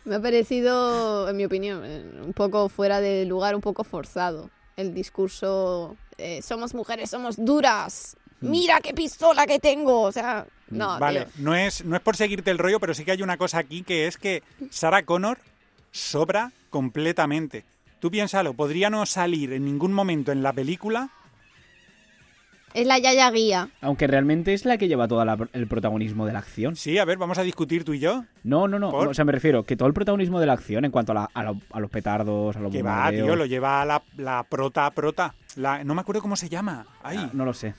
[0.04, 1.82] Me ha parecido, en mi opinión,
[2.24, 4.50] un poco fuera de lugar, un poco forzado.
[4.76, 8.16] El discurso, eh, somos mujeres, somos duras.
[8.50, 10.02] Mira qué pistola que tengo.
[10.02, 11.44] O sea, no, vale, tío.
[11.44, 13.82] no es, no es por seguirte el rollo, pero sí que hay una cosa aquí
[13.82, 15.38] que es que Sarah Connor
[15.92, 17.64] sobra completamente.
[18.00, 21.08] Tú piénsalo, podría no salir en ningún momento en la película
[22.74, 23.68] Es la Yaya Guía.
[23.80, 26.74] Aunque realmente es la que lleva todo el protagonismo de la acción.
[26.74, 28.24] Sí, a ver, vamos a discutir tú y yo.
[28.42, 28.90] No, no, no.
[28.90, 29.06] ¿Por?
[29.08, 31.30] O sea, me refiero que todo el protagonismo de la acción en cuanto a, la-
[31.32, 34.90] a lo- a los petardos, a los Que va, tío, lo lleva la, la prota
[34.90, 35.34] prota.
[35.54, 36.84] La, no me acuerdo cómo se llama.
[37.04, 37.74] Ay, Ah, No lo sé.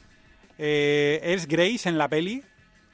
[0.58, 2.44] Eh, es Grace en la peli.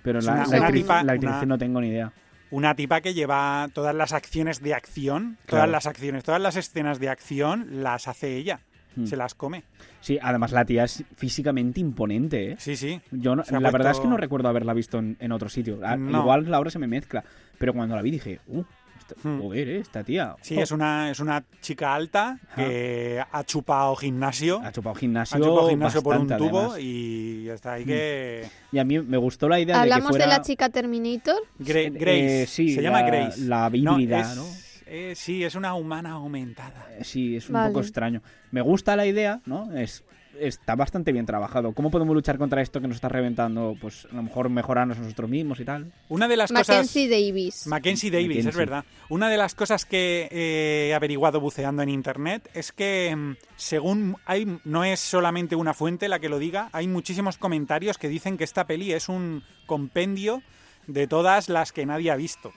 [0.04, 2.12] Pero la, una- la una actriz, tipa- la actriz una- no tengo ni idea.
[2.50, 5.64] Una tipa que lleva todas las acciones de acción, Claro.
[5.66, 8.60] todas las acciones, todas las escenas de acción las hace ella.
[8.94, 9.06] Hmm.
[9.06, 9.64] Se las come.
[10.02, 12.56] Sí, además la tía es físicamente imponente, ¿eh?
[12.60, 13.00] Sí, sí.
[13.12, 15.80] Yo no- la verdad es que no recuerdo haberla visto en, en otro sitio.
[15.82, 16.20] A- No.
[16.20, 17.24] Igual ahora se me mezcla.
[17.58, 18.64] Pero cuando la vi dije, uh,
[19.08, 19.42] esta- Hmm.
[19.42, 19.80] joder, ¿eh?
[19.80, 20.36] esta tía.
[20.42, 24.62] Sí, es una, es una chica alta que ha chupado gimnasio.
[24.64, 26.80] Ha chupado Ha gimnasio, chupado gimnasio por un bastante, tubo además.
[26.80, 28.48] y está ahí que...
[28.72, 30.38] Y a mí me gustó la idea Hablamos de que de fuera...
[30.38, 31.36] la chica Terminator.
[31.60, 32.48] Gra- Eh, Grace.
[32.48, 33.42] sí, se llama la- Grace.
[33.42, 34.46] la No, híbrida, es- ¿no?
[34.88, 36.88] eh, sí, es una humana aumentada.
[36.98, 37.70] Eh, Sí, es un Vale.
[37.70, 38.22] poco extraño.
[38.52, 39.72] Me gusta la idea, ¿no?
[39.78, 40.04] Es,
[40.40, 41.74] está bastante bien trabajado.
[41.74, 43.76] ¿Cómo podemos luchar contra esto que nos está reventando?
[43.80, 45.92] Pues a lo mejor mejorarnos nosotros mismos y tal.
[46.10, 47.26] Una de las Mackenzie cosas...
[47.26, 47.68] Davis.
[47.68, 48.50] Mackenzie Davis, Mackenzie.
[48.50, 48.86] es verdad.
[49.10, 54.18] Una de las cosas que eh, he averiguado buceando en internet es que, mm, según
[54.26, 58.38] hay, no es solamente una fuente la que lo diga, hay muchísimos comentarios que dicen
[58.38, 60.42] que esta peli es un compendio
[60.88, 62.52] de todas las que nadie ha visto.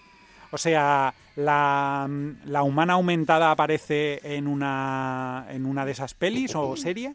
[0.50, 6.54] O sea, la, mm, la humana aumentada aparece en una, en una de esas pelis
[6.54, 7.14] o serie.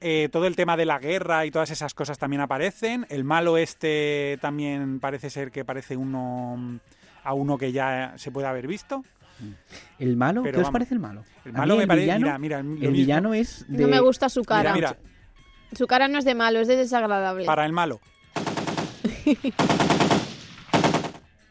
[0.00, 3.04] Eh, todo el tema de la guerra y todas esas cosas también aparecen.
[3.08, 6.78] El malo este también parece ser que parece uno mm,
[7.24, 9.04] a uno que ya se puede haber visto.
[9.98, 10.42] ¿El malo?
[10.42, 11.24] Pero ¿Qué os vamos, parece el malo?
[11.44, 12.06] El malo me el parece...
[12.06, 12.90] villano- Mira, mira, El mismo.
[12.90, 13.82] villano es de...
[13.82, 14.72] No me gusta su cara.
[14.72, 14.96] Mira,
[15.72, 17.44] Su cara no es de malo, es de desagradable.
[17.44, 18.00] para el malo.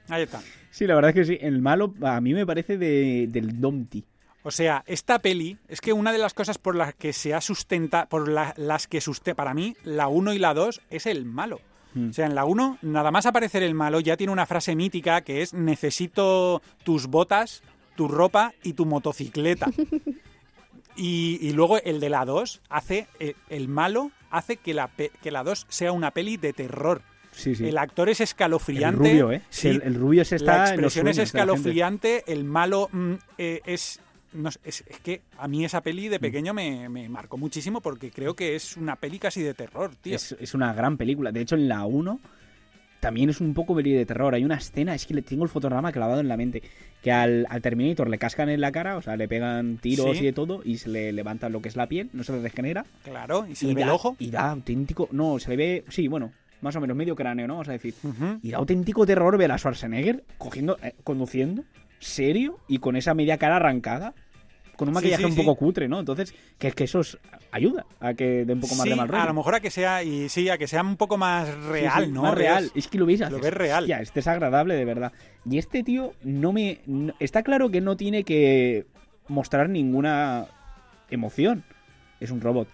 [0.09, 0.41] Ahí está.
[0.71, 1.37] Sí, la verdad es que sí.
[1.41, 4.05] El malo a mí me parece de, del Domti.
[4.47, 7.41] O sea, esta peli es que una de las cosas por las que se ha
[7.41, 11.25] sustenta, por la- las que suste, para mí, la 1 y la 2 es el
[11.25, 11.59] malo.
[11.93, 12.11] Mm.
[12.11, 15.19] O sea, en la 1, nada más aparecer el malo, ya tiene una frase mítica
[15.19, 17.61] que es necesito tus botas,
[17.97, 19.67] tu ropa y tu motocicleta.
[20.95, 24.89] y, y luego el de la 2 hace, eh, el malo hace que la,
[25.21, 27.01] que la 2 sea una peli de terror.
[27.31, 27.67] Sí, sí.
[27.67, 28.97] El actor es El escalofriante.
[29.11, 29.43] rubio, ¿eh?
[29.49, 33.13] Sí, el, el rubio se está la en los expresión es escalofriante, el malo mm,
[33.37, 33.99] eh, es,
[34.37, 34.83] no sé, es...
[34.87, 36.11] es que a mí esa peli Mm.
[36.11, 39.91] de pequeño me, me marcó muchísimo porque creo que es una peli casi de terror,
[40.01, 40.15] tío.
[40.15, 41.31] Es, es una gran película.
[41.31, 42.19] De hecho, en la 1
[42.99, 44.33] también es un poco peli de terror.
[44.33, 46.63] Hay una escena, es que le tengo el fotograma clavado en la mente,
[47.03, 50.23] que al, al Terminator le cascan en la cara, o sea, le pegan tiros Sí.
[50.23, 52.39] y de todo, y se le levanta lo que es la piel, no se le
[52.39, 52.85] degenera.
[53.03, 54.15] Claro, y se y le ve el ojo.
[54.19, 55.07] Y da auténtico...
[55.11, 55.85] No, se le ve...
[55.89, 57.53] Sí, bueno, más o menos medio cráneo, ¿no?
[57.53, 57.93] Vamos a decir.
[58.03, 58.39] Ujú.
[58.41, 61.63] Y da auténtico terror ver a Schwarzenegger cogiendo, eh, conduciendo,
[61.99, 64.15] serio, y con esa media cara arrancada,
[64.77, 65.99] con un maquillaje sí, un poco cutre, ¿no?
[65.99, 67.17] Entonces, que es que eso es-
[67.51, 69.23] ayuda a que dé un poco más de mal rollo.
[69.23, 72.13] a lo mejor a que sea y sí, a que sea un poco más real,
[72.13, 72.21] ¿no?
[72.21, 72.71] Más real.
[72.75, 73.83] Es que lo veis, lo ves real.
[73.83, 75.11] "Hostia, este es agradable de verdad.
[75.49, 76.79] Y este tío no me.
[76.85, 78.85] no- está claro que no tiene que
[79.27, 80.45] mostrar ninguna
[81.09, 81.63] emoción.
[82.19, 82.67] Es un robot.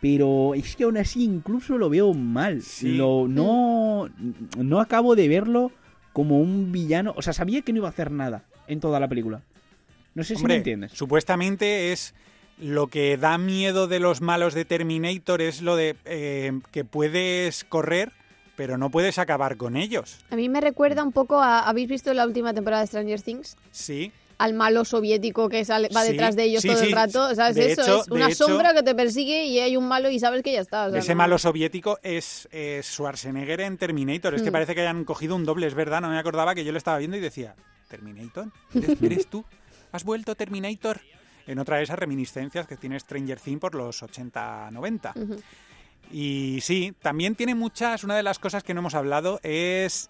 [0.00, 2.62] Pero es que aún así incluso lo veo mal.
[2.62, 2.94] Sí.
[2.96, 4.08] Lo, no,
[4.56, 5.72] no acabo de verlo
[6.12, 7.12] como un villano.
[7.16, 9.42] O sea, sabía que no iba a hacer nada en toda la película.
[10.18, 10.92] No sé si me entiendes.
[10.92, 12.12] supuestamente es
[12.58, 17.62] lo que da miedo de los malos de Terminator es lo de eh, que puedes
[17.64, 18.10] correr,
[18.56, 20.18] pero no puedes acabar con ellos.
[20.30, 21.60] A mí me recuerda un poco a...
[21.60, 23.56] ¿Habéis visto la última temporada de Stranger Things?
[23.70, 24.10] Sí.
[24.38, 26.86] Al malo soviético que sale, va Sí, detrás de ellos sí, todo sí.
[26.86, 27.34] el rato.
[27.36, 27.82] ¿Sabes De eso?
[27.82, 30.52] hecho- es una hecho- sombra que te persigue y hay un malo y sabes que
[30.52, 30.86] ya está.
[30.86, 34.34] o sea, Ese no- malo soviético es, es Schwarzenegger en Terminator.
[34.34, 34.52] Es que Mm.
[34.52, 36.00] parece que hayan cogido un doble, es verdad.
[36.00, 37.54] No me acordaba que yo lo estaba viendo y decía,
[37.88, 38.48] ¿Terminator?
[38.74, 39.44] ¿Eres, eres tú?
[39.92, 41.00] ¿Has vuelto Terminator?
[41.46, 45.16] En otra de esas reminiscencias que tiene Stranger Things por los 80-90.
[45.16, 45.40] Ujú.
[46.10, 50.08] Y sí, también tiene muchas, una de las cosas que no hemos hablado es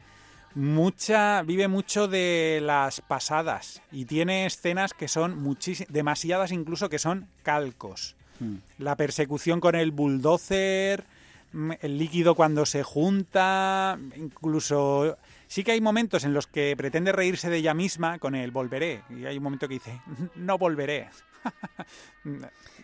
[0.54, 6.98] mucha, vive mucho de las pasadas y tiene escenas que son muchísimas, demasiadas incluso que
[6.98, 8.16] son calcos.
[8.40, 8.56] Hmm.
[8.78, 11.04] La persecución con el bulldozer,
[11.52, 15.16] mm, el líquido cuando se junta, incluso
[15.48, 19.02] sí que hay momentos en los que pretende reírse de ella misma con el volveré
[19.10, 20.00] y hay un momento que dice
[20.36, 21.08] no volveré.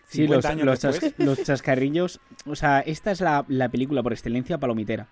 [0.07, 2.19] Sí, 50 los, años los chas- los chascarrillos.
[2.45, 5.07] O sea, esta es la, la película por excelencia palomitera.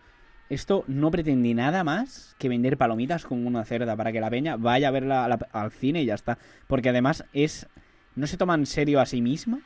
[0.50, 4.56] Esto no pretende nada más que vender palomitas como una cerda para que la peña
[4.56, 6.38] vaya a verla a la- al cine y ya está.
[6.68, 7.68] Porque además es.
[8.16, 9.58] No se toma en serio a sí misma.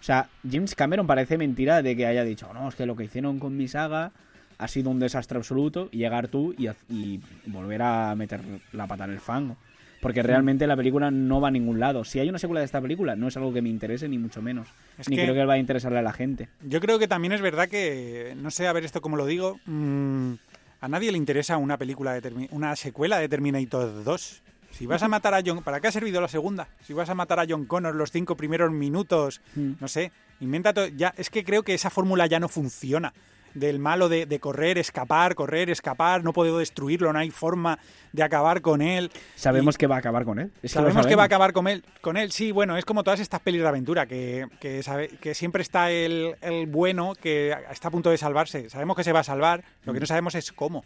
[0.00, 3.04] O sea, James Cameron parece mentira de que haya dicho, no, es que lo que
[3.04, 4.12] hicieron con mi saga
[4.60, 8.40] ha sido un desastre absoluto y llegar tú y, volver a meter
[8.72, 9.56] la pata en el fango.
[10.00, 12.04] Porque realmente la película no va a ningún lado.
[12.04, 14.40] Si hay una secuela de esta película, no es algo que me interese, ni mucho
[14.40, 14.66] menos.
[14.98, 16.48] Es ni que- creo que va a interesarle a la gente.
[16.66, 19.58] Yo creo que también es verdad que, no sé, a ver esto cómo lo digo,
[19.66, 20.32] mm,
[20.80, 24.42] a nadie le interesa una película de Termi- una secuela de Terminator 2.
[24.70, 26.68] Si vas a matar a John, ¿para qué ha servido la segunda?
[26.86, 29.72] Si vas a matar a John Connor los cinco primeros minutos, Mm.
[29.80, 33.12] no sé, inventa to- ya, es que creo que esa fórmula ya no funciona.
[33.54, 37.78] Del malo de, de correr, escapar, correr, escapar, no puedo destruirlo, no hay forma
[38.12, 39.10] de acabar con él.
[39.34, 40.52] Sabemos que va a acabar con él.
[40.62, 42.30] Es que lo Sabemos que va a acabar con él, con él.
[42.30, 45.90] Sí, bueno, es como todas estas pelis de aventura, que, que, sabe- que siempre está
[45.90, 48.70] el, el bueno que está a punto de salvarse.
[48.70, 50.84] Sabemos que se va a salvar, lo que no sabemos es cómo.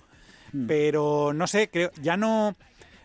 [0.53, 0.67] Mm.
[0.67, 2.55] Pero no sé, creo, ya no,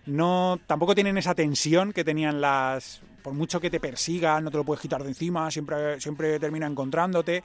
[0.06, 4.58] no, tampoco tienen esa tensión que tenían las, por mucho que te persigan, no te
[4.58, 7.43] lo puedes quitar de encima, siempre, siempre termina encontrándote.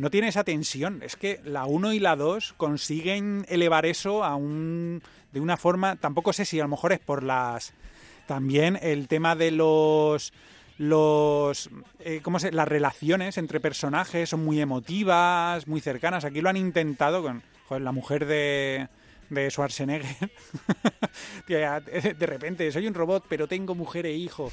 [0.00, 1.02] No tiene esa tensión.
[1.02, 5.96] Es que la 1 y la 2 consiguen elevar eso a un, de una forma,
[5.96, 7.74] tampoco sé si a lo mejor es por las
[8.26, 10.32] también el tema de los
[10.78, 12.50] los eh, ¿cómo se?
[12.50, 16.24] las relaciones entre personajes son muy emotivas, muy cercanas.
[16.24, 18.88] Aquí lo han intentado con joder, la mujer de
[19.28, 20.30] de Schwarzenegger.
[21.46, 24.50] De repente soy un robot, pero tengo mujer e hijo.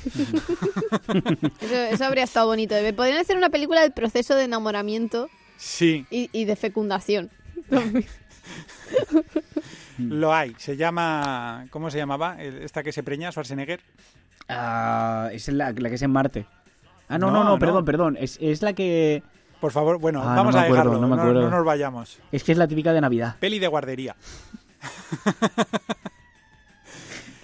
[1.61, 2.75] Eso, eso habría estado bonito.
[2.95, 7.29] Podrían hacer una película del proceso de enamoramiento Sí, y, y de fecundación.
[9.97, 10.55] lo hay.
[10.57, 12.41] Se llama ¿cómo se llamaba?
[12.41, 13.81] Esta que se preña Schwarzenegger.
[14.47, 16.45] Ah, es la, la que es en Marte.
[17.09, 17.59] Ah, no, No, no, no, no.
[17.59, 18.17] perdón, perdón.
[18.19, 19.23] Es, es la que.
[19.59, 21.41] Por favor, bueno, Ah, no vamos a dejarlo, no me no, acuerdo.
[21.41, 22.19] no nos vayamos.
[22.31, 23.35] Es que es la típica de Navidad.
[23.39, 24.15] Peli de guardería.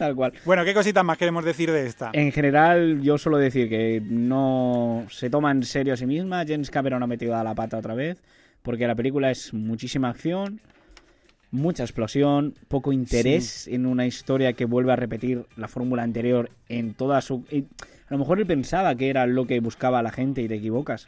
[0.04, 0.34] Tal cual.
[0.44, 2.10] Bueno, ¿qué cositas más queremos decir de esta?
[2.12, 6.44] En general, yo suelo decir que no se toma en serio a sí misma.
[6.46, 8.22] James Cameron ha metido a la pata otra vez.
[8.64, 10.60] Porque la película es muchísima acción,
[11.52, 16.94] mucha explosión, poco interés en una historia que vuelve a repetir la fórmula anterior en
[16.96, 17.46] toda su.
[17.50, 21.08] a lo mejor él pensaba que era lo que buscaba la gente y te equivocas.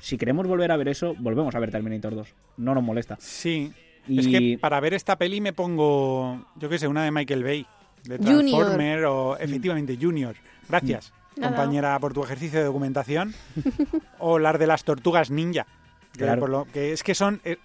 [0.00, 2.34] Si queremos volver a ver eso, volvemos a ver Terminator 2.
[2.56, 3.16] No nos molesta.
[3.20, 3.70] Sí.
[4.08, 7.44] Y- Es que para ver esta peli me pongo, yo qué sé, una de Michael
[7.44, 7.66] Bay,
[8.04, 8.40] de Junior.
[8.40, 10.34] Transformer o efectivamente Junior.
[10.68, 11.48] Gracias, Nada.
[11.56, 13.34] compañera, por tu ejercicio de documentación.
[14.18, 15.66] o las de las tortugas ninja.
[16.12, 16.40] que Claro.
[16.40, 17.56] por lo que es que son eh,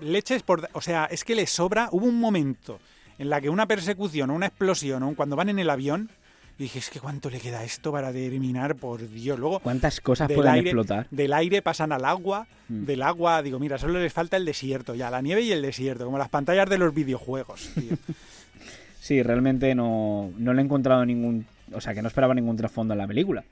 [0.00, 1.88] leches por, o sea, es que les sobra.
[1.92, 2.80] Hubo un momento
[3.18, 6.10] en la que una persecución o una explosión o cuando van en el avión
[6.58, 9.38] y dije, es que cuánto le queda a esto para terminar, por Dios.
[9.38, 11.06] Luego ¿Cuántas cosas del pueden aire, explotar?
[11.10, 12.84] Del aire pasan al agua, Mm.
[12.84, 16.04] del agua, digo, mira, solo les falta el desierto ya, la nieve y el desierto,
[16.04, 17.96] como las pantallas de los videojuegos, tío.
[19.00, 21.46] Sí, realmente no, no le he encontrado ningún.
[21.72, 23.42] O sea, que no esperaba ningún trasfondo en la película.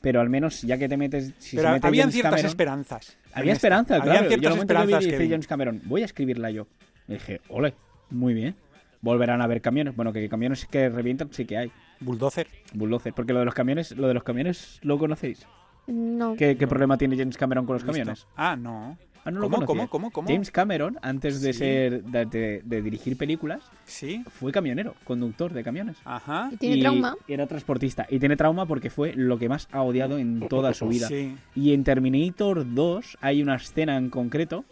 [0.00, 1.32] Pero al menos, ya que te metes.
[1.38, 3.16] Si Pero se mete habían James ciertas Cameron- esperanzas.
[3.32, 3.66] Había esta.
[3.66, 4.24] esperanza, Habían claro.
[4.24, 5.30] Yo ciertas al momento que vi, esperanzas que dice.
[5.32, 6.66] James Cameron, voy a escribirla yo.
[7.08, 7.74] Y dije, ole,
[8.10, 8.54] muy bien.
[9.00, 9.96] Volverán a haber camiones.
[9.96, 11.72] Bueno, que camiones que revientan sí que hay.
[12.00, 12.46] Bulldozer.
[12.74, 13.12] Bulldozer.
[13.14, 15.46] Porque lo de los camiones, lo de los camiones, ¿lo conocéis?
[15.86, 16.36] No.
[16.36, 17.92] ¿Qué, qué problema tiene James Cameron con los Listo.
[17.92, 18.26] camiones?
[18.36, 18.98] Ah, no.
[19.24, 20.28] Ah, no ¿Cómo, cómo, cómo, cómo?
[20.28, 21.58] James Cameron, antes de Sí.
[21.58, 24.22] ser de, de- de dirigir películas, Sí.
[24.28, 25.96] fue camionero, conductor de camiones.
[26.04, 26.48] Ajá.
[26.52, 27.16] ¿Y tiene Y trauma?
[27.26, 28.06] Era transportista.
[28.08, 31.08] Y tiene trauma porque fue lo que más ha odiado en toda su vida.
[31.08, 31.36] Sí.
[31.54, 34.64] Y en Terminator 2 hay una escena en concreto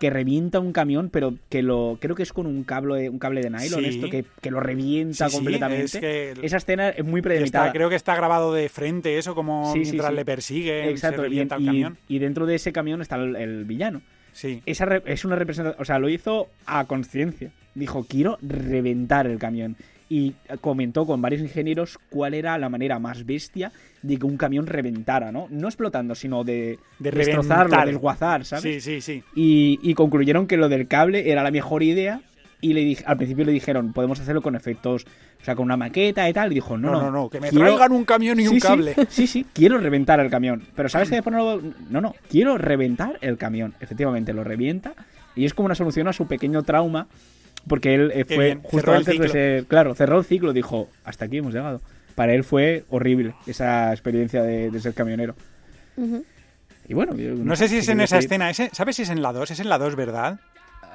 [0.00, 3.40] que revienta un camión, pero que lo creo que es con un cable, un cable
[3.40, 3.88] de nylon, Sí.
[3.88, 5.84] esto que, que lo revienta Sí, completamente.
[5.84, 7.72] es que Esa escena es muy premeditada.
[7.72, 11.56] creo que está grabado de frente, eso como mientras le persiguen, Exacto, se y, revienta
[11.56, 11.98] el y- camión.
[12.08, 14.00] y dentro de ese camión está el, el villano.
[14.32, 14.62] Sí.
[14.66, 17.50] Esa re- es una representación, o sea, lo hizo a conciencia.
[17.74, 19.76] Dijo, quiero reventar el camión.
[20.10, 24.66] Y comentó con varios ingenieros cuál era la manera más bestia de que un camión
[24.66, 25.48] reventara, ¿no?
[25.50, 27.86] No explotando, sino de, De destrozarlo, reventar.
[27.88, 28.62] desguazar, ¿sabes?
[28.62, 29.22] Sí, sí, sí.
[29.34, 32.22] Y, y concluyeron que lo del cable era la mejor idea.
[32.60, 35.04] Y le dije, al principio le dijeron, podemos hacerlo con efectos,
[35.40, 36.50] o sea, con una maqueta y tal.
[36.50, 38.60] Y dijo, no, No, no, no, que me quiero- traigan un camión y Sí, un
[38.60, 38.94] cable.
[39.10, 40.62] Sí, sí, quiero reventar el camión.
[40.74, 41.16] Pero ¿sabes qué?
[41.16, 43.74] Después no, no, no, quiero reventar el camión.
[43.78, 44.94] Efectivamente, lo revienta.
[45.36, 47.06] Y es como una solución a su pequeño trauma.
[47.68, 49.64] Porque él eh, fue bien, justo antes de ser.
[49.66, 50.52] Claro, cerró el ciclo.
[50.52, 51.80] Dijo, hasta aquí hemos llegado.
[52.14, 55.34] Para él fue horrible esa experiencia de, de ser camionero.
[55.96, 56.24] Ujú.
[56.88, 58.50] Y bueno, yo No sé si es en esa escena.
[58.50, 59.50] ese- ¿Sabes si es en la 2?
[59.50, 60.40] Es en la 2, ¿verdad?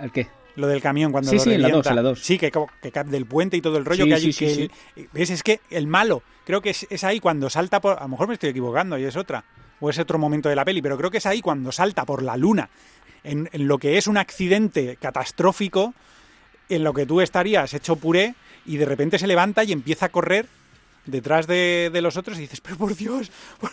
[0.02, 0.28] ¿El qué?
[0.56, 1.90] Lo del camión cuando Sí, lo sí, en la revienta.
[1.90, 2.20] dos, en la dos.
[2.24, 4.22] Sí, que, que cae del puente y todo el rollo Sí, que hay.
[4.22, 4.72] sí, sí, que sí.
[4.98, 5.30] el- ¿Ves?
[5.30, 7.98] Es que el malo, creo que es, es ahí cuando salta por...
[7.98, 9.44] A lo mejor me estoy equivocando y es otra.
[9.80, 12.22] O es otro momento de la peli, pero creo que es ahí cuando salta por
[12.24, 12.70] la luna.
[13.24, 15.94] En, en lo que es un accidente catastrófico,
[16.70, 20.10] en lo que tú estarías hecho puré y de repente se levanta y empieza a
[20.10, 20.46] correr
[21.06, 23.30] detrás de, de los otros y dices, pero por Dios,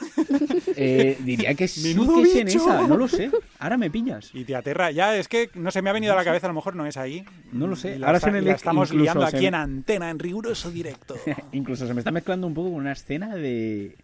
[0.77, 3.31] Eh, diría que sí que es en esa, no lo sé.
[3.59, 4.31] Ahora me pillas.
[4.33, 4.91] y te aterra.
[4.91, 6.87] Ya, es que no se me ha venido a la cabeza, a lo mejor no
[6.87, 7.25] es ahí.
[7.53, 7.99] No lo sé.
[7.99, 11.17] La Ahora se me la estamos liando aquí me- en antena, en riguroso directo.
[11.53, 13.97] Incluso se me está mezclando un poco con una escena de.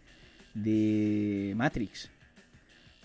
[0.55, 2.11] de Matrix.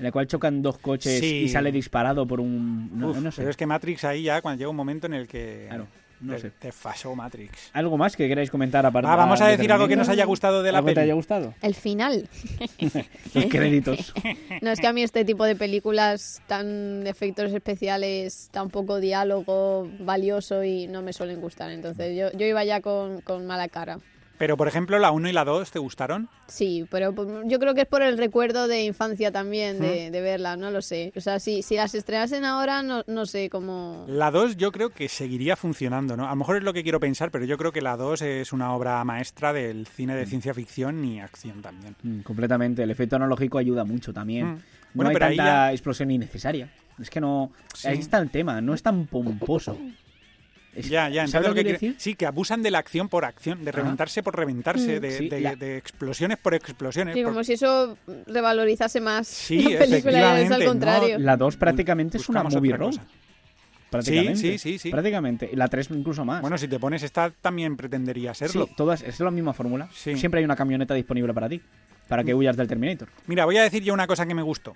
[0.01, 1.43] En la cual chocan dos coches Sí.
[1.43, 2.89] y sale disparado por un.
[2.99, 3.41] No, Uf, no sé.
[3.41, 5.85] Pero es que Matrix ahí ya, cuando llega un momento en el que Claro,
[6.21, 6.51] no te, sé.
[6.59, 7.69] te fashó Matrix.
[7.73, 10.25] ¿Algo más que queráis comentar aparte Ah, vamos a de decir algo que nos haya
[10.25, 11.53] gustado de la ¿Algo que te haya gustado?
[11.61, 12.27] El final.
[13.35, 14.11] Los créditos.
[14.61, 18.99] No, es que a mí este tipo de películas tan de efectos especiales, tan poco
[18.99, 21.71] diálogo valioso y no me suelen gustar.
[21.71, 23.99] Entonces yo, yo iba ya con, con mala cara.
[24.41, 26.27] Pero, por ejemplo, la 1 y la 2, ¿te gustaron?
[26.47, 30.21] Sí, pero por- yo creo que es por el recuerdo de infancia también de, de
[30.21, 31.13] verla, no lo sé.
[31.15, 34.03] O sea, si, si las estrenasen ahora, no, no sé cómo...
[34.07, 36.25] La 2 yo creo que seguiría funcionando, ¿no?
[36.25, 38.51] A lo mejor es lo que quiero pensar, pero yo creo que la 2 es
[38.51, 41.95] una obra maestra del cine de ciencia ficción y acción también.
[42.01, 42.81] Mm, completamente.
[42.81, 44.47] El efecto analógico ayuda mucho también.
[44.47, 44.55] Mm.
[44.55, 44.61] No
[44.95, 46.67] Bueno, hay pero ahí tanta ya- explosión innecesaria.
[46.99, 47.51] Es que no.
[47.75, 47.89] Sí.
[47.89, 48.59] Ahí está el tema.
[48.59, 49.77] No es tan pomposo.
[50.75, 51.95] Es- Ya, ya, ¿sabes entiendo lo que quiere- decir?
[51.97, 55.01] Sí, que abusan de la acción por acción, de reventarse por reventarse, Mm.
[55.01, 57.13] de, Sí, de- la- de explosiones por explosiones.
[57.13, 57.97] Sí, por- como si eso
[58.27, 61.19] revalorizase más Sí, la película y es efectivamente, al no, contrario.
[61.19, 62.89] La 2 prácticamente es una movie road.
[62.91, 63.05] cosa.
[63.89, 64.37] Prácticamente.
[64.39, 64.89] Sí, sí, sí, sí.
[64.91, 65.49] Prácticamente.
[65.51, 66.39] Y la 3 incluso más.
[66.39, 68.65] Bueno, si te pones esta, también pretendería serlo.
[68.67, 69.89] sí, todas, es la misma fórmula.
[69.93, 70.15] Sí.
[70.17, 71.61] Siempre hay una camioneta disponible para ti.
[72.07, 73.09] Para que huyas del Terminator.
[73.27, 74.75] Mira, voy a decir yo una cosa que me gustó.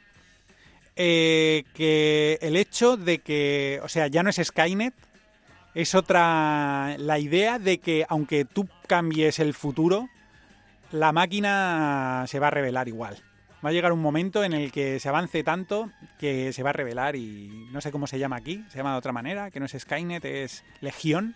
[0.97, 4.93] Eh, que el hecho de que, o sea, ya no es Skynet,
[5.75, 10.09] es otra, la idea de que aunque tú cambies el futuro,
[10.91, 13.17] la máquina se va a revelar igual.
[13.63, 16.73] Va a llegar un momento en el que se avance tanto que se va a
[16.73, 19.65] revelar y no sé cómo se llama aquí, se llama de otra manera, que no
[19.65, 21.35] es Skynet, es Legión.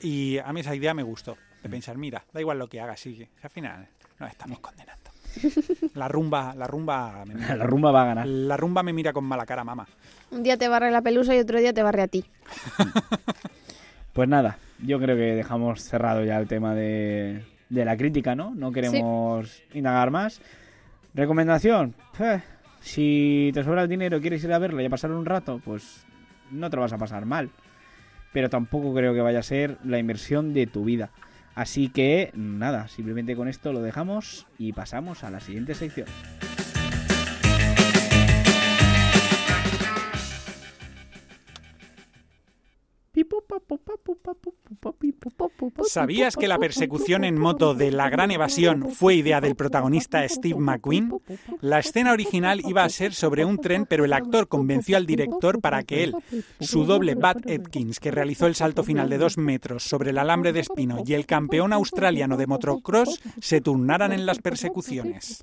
[0.00, 2.96] Y a mí esa idea me gustó, de pensar, mira, da igual lo que haga,
[2.96, 3.86] sigue, al final
[4.18, 5.09] nos estamos condenando.
[5.94, 8.26] La rumba, la rumba me mira, La rumba va a ganar.
[8.26, 9.86] la rumba me mira con mala cara, mamá.
[10.30, 12.24] Un día te barre la pelusa y otro día te barre a ti.
[14.12, 18.52] Pues nada, yo creo que dejamos cerrado ya el tema de, de la crítica, ¿no?
[18.56, 20.40] No queremos indagar más.
[21.14, 22.40] Recomendación, eh,
[22.80, 25.60] si te sobra el dinero y quieres ir a verla y a pasar un rato,
[25.64, 26.04] pues
[26.50, 27.50] no te lo vas a pasar mal.
[28.32, 31.10] Pero tampoco creo que vaya a ser la inversión de tu vida.
[31.54, 36.06] Así que nada, simplemente con esto lo dejamos y pasamos a la siguiente sección.
[45.84, 50.58] ¿Sabías que la persecución en moto de La Gran Evasión fue idea del protagonista Steve
[50.58, 51.12] McQueen?
[51.60, 55.60] La escena original iba a ser sobre un tren, pero el actor convenció al director
[55.60, 56.14] para que él,
[56.60, 60.52] su doble Bud Atkins, que realizó el salto final de dos metros sobre el alambre
[60.52, 65.42] de espino, y el campeón australiano de motocross se turnaran en las persecuciones.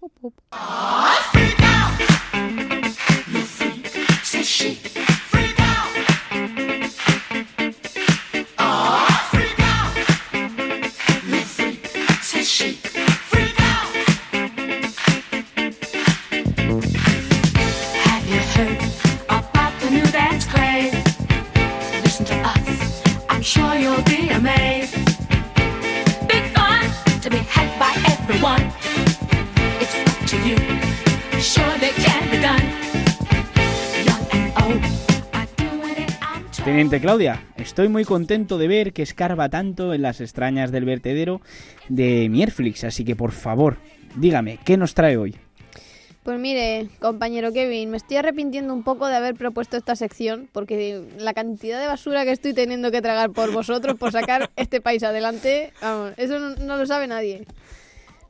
[36.67, 41.39] Teniente Claudia, estoy muy contento de ver que escarba tanto en las extrañas del vertedero
[41.87, 43.77] de Mierflix, así que por favor,
[44.17, 45.33] dígame, ¿qué nos trae hoy?
[46.23, 51.07] Pues mire, compañero Kevin, me estoy arrepintiendo un poco de haber propuesto esta sección porque
[51.17, 55.03] la cantidad de basura que estoy teniendo que tragar por vosotros por sacar este país
[55.03, 57.45] adelante, vamos, eso no, no lo sabe nadie.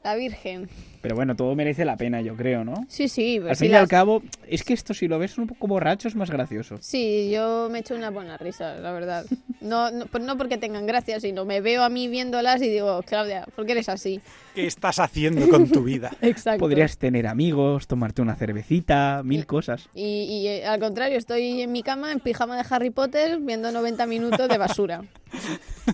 [0.08, 0.70] La Virgen.
[1.02, 2.86] Pero bueno, todo merece la pena, yo creo, ¿no?
[2.88, 5.38] Sí, sí, pues Al sí, fin y al cabo, es que esto si lo ves
[5.38, 6.78] un poco borracho es más gracioso.
[6.82, 9.26] sí, yo me echo una buena risa, la verdad.
[9.60, 13.02] No, no, pues no porque tengan gracia, sino me veo a mí viéndolas y digo,
[13.04, 14.22] Claudia, ¿por qué eres así?
[14.56, 16.12] ¿Qué estás haciendo con tu vida?
[16.22, 16.60] Exacto.
[16.60, 19.90] Podrías tener amigos, tomarte una cervecita, mil cosas.
[19.94, 23.72] Y, y, eh, al contrario, estoy en mi cama en pijama de Harry Potter viendo
[23.72, 25.04] 90 minutos de basura.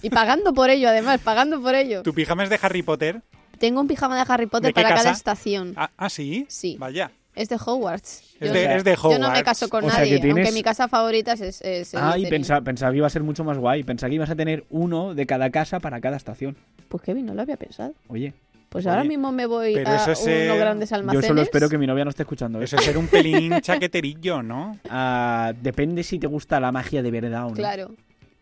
[0.01, 2.03] Y pagando por ello, además, pagando por ello.
[2.03, 3.21] ¿Tu pijama es de Harry Potter?
[3.63, 5.71] Tengo un pijama de Harry Potter ¿De qué para cada estación.
[5.77, 6.45] Ah, ¿ah, sí?
[6.49, 6.75] Sí.
[6.77, 7.11] Vaya.
[7.33, 8.35] Es de Hogwarts.
[8.41, 9.43] Es Yo- de, es de Yo no me Hogwarts.
[9.43, 12.59] caso con O sea, nadie, tienes- aunque mi casa favorita es, es Ah, y pensaba,
[12.59, 13.83] pensaba que iba a ser mucho más guay.
[13.83, 16.57] Pensaba que ibas a tener uno de cada casa para cada estación.
[16.89, 17.93] Pues Kevin, no lo había pensado.
[18.09, 18.33] Oye,
[18.67, 21.27] Pues Oye, ahora mismo me voy a unos eh, grandes yo almacenes.
[21.27, 22.81] solo espero que mi novia no esté escuchando Eso eso.
[22.81, 24.77] es ser un pelín chaqueterillo, ¿no?
[24.89, 27.55] Ah, depende si te gusta la magia de verdad o no.
[27.55, 27.91] Claro.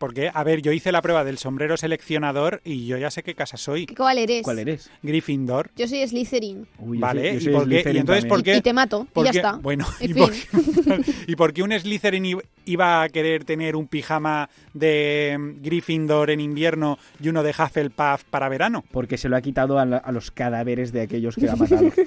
[0.02, 3.36] Porque, a ver, yo hice la prueba del sombrero seleccionador y yo ya sé qué
[3.36, 3.86] casa soy.
[3.86, 4.41] ¿Cuál eres?
[4.41, 4.89] ¿Cuál eres?
[5.04, 5.70] Gryffindor.
[5.76, 6.66] Yo soy Slytherin.
[6.80, 7.76] Uy, yo Vale, soy- yo ¿y soy por qué?
[7.76, 8.56] Slytherin ¿Y entonces por qué?
[8.58, 9.38] Y te mato, y ¿Por ya qué?
[9.38, 9.52] está.
[9.58, 10.34] Bueno, En ¿y por,
[11.28, 12.36] ¿y por qué un Slytherin i-
[12.66, 18.24] iba a querer tener un pijama de mm, Gryffindor en invierno y uno de Hufflepuff
[18.32, 18.84] para verano?
[18.91, 21.91] Porque se lo ha quitado a, la- a los cadáveres de aquellos que ha matado.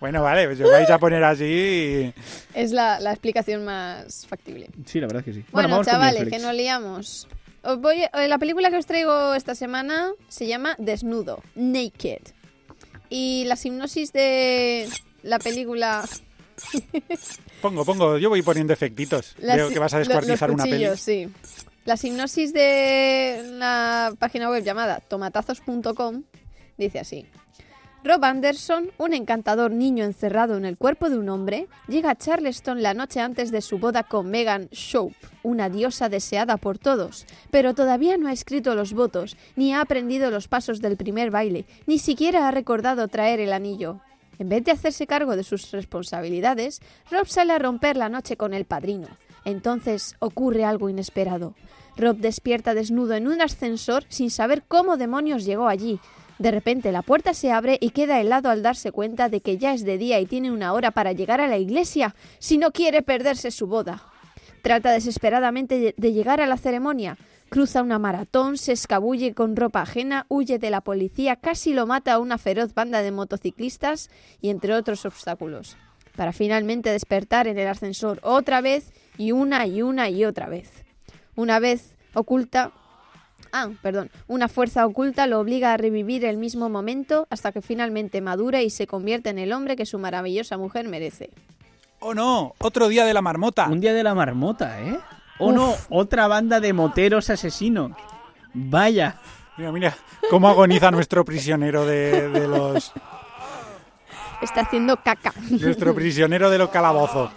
[0.00, 2.12] Bueno, vale, pues os vais a poner así y...
[2.54, 4.68] Es la, la explicación más factible.
[4.84, 5.44] sí, la verdad es que sí.
[5.52, 6.24] Bueno, vamos con chavales.
[6.36, 7.28] Que nos liamos.
[7.62, 12.20] Os voy, eh, la película que os traigo esta semana se llama Desnudo, Naked.
[13.10, 14.88] Y la hipnosis de
[15.22, 16.04] la película...
[17.60, 19.34] Pongo, pongo, yo voy poniendo efectitos.
[19.38, 20.86] las- Veo que vas a descuartizar los una peli.
[20.96, 21.28] sí.
[21.84, 26.22] La hipnosis de la página web llamada tomatazos.com
[26.78, 27.26] dice así.
[28.04, 32.82] Rob Anderson, un encantador niño encerrado en el cuerpo de un hombre, llega a Charleston
[32.82, 37.72] la noche antes de su boda con Megan Shope, una diosa deseada por todos, pero
[37.72, 41.98] todavía no ha escrito los votos, ni ha aprendido los pasos del primer baile, ni
[41.98, 44.00] siquiera ha recordado traer el anillo.
[44.38, 48.52] En vez de hacerse cargo de sus responsabilidades, Rob sale a romper la noche con
[48.52, 49.08] el padrino.
[49.46, 51.54] Entonces ocurre algo inesperado.
[51.96, 56.00] Rob despierta desnudo en un ascensor sin saber cómo demonios llegó allí.
[56.38, 59.72] De repente la puerta se abre y queda helado al darse cuenta de que ya
[59.72, 63.02] es de día y tiene una hora para llegar a la iglesia si no quiere
[63.02, 64.02] perderse su boda.
[64.62, 67.16] Trata desesperadamente de- llegar a la ceremonia.
[67.50, 72.14] Cruza una maratón, se escabulle con ropa ajena, huye de la policía, casi lo mata
[72.14, 74.10] a una feroz banda de motociclistas
[74.40, 75.76] y entre otros obstáculos.
[76.16, 80.84] Para finalmente despertar en el ascensor otra vez y una y una y otra vez.
[81.36, 82.72] Una vez oculta
[83.56, 84.10] Ah, perdón.
[84.26, 88.68] Una fuerza oculta lo obliga a revivir el mismo momento hasta que finalmente madura y
[88.68, 91.30] se convierte en el hombre que su maravillosa mujer merece.
[92.00, 92.54] ¡Oh no!
[92.58, 93.68] ¡Otro día de la marmota!
[93.68, 94.98] Un día de la marmota, ¿eh?
[95.38, 97.92] O no, otra banda de moteros asesinos.
[98.52, 99.20] Vaya.
[99.56, 99.96] Mira, mira,
[100.30, 102.92] cómo agoniza nuestro prisionero de, de los...
[104.42, 105.32] Está haciendo caca.
[105.48, 107.30] Nuestro prisionero de los calabozos.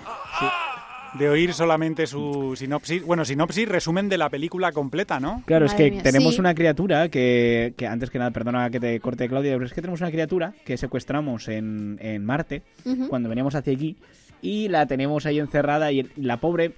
[1.17, 3.03] De oír solamente su sinopsis.
[3.03, 5.43] Bueno, sinopsis, resumen de la película completa, ¿no?
[5.45, 6.39] Claro, es que mía, tenemos sí.
[6.39, 9.81] una criatura que, que antes que nada, perdona que te corte Claudia, pero es que
[9.81, 12.61] tenemos una criatura que secuestramos en, en Marte
[13.09, 13.95] cuando veníamos hacia aquí
[14.41, 16.73] y la tenemos ahí encerrada y la pobre,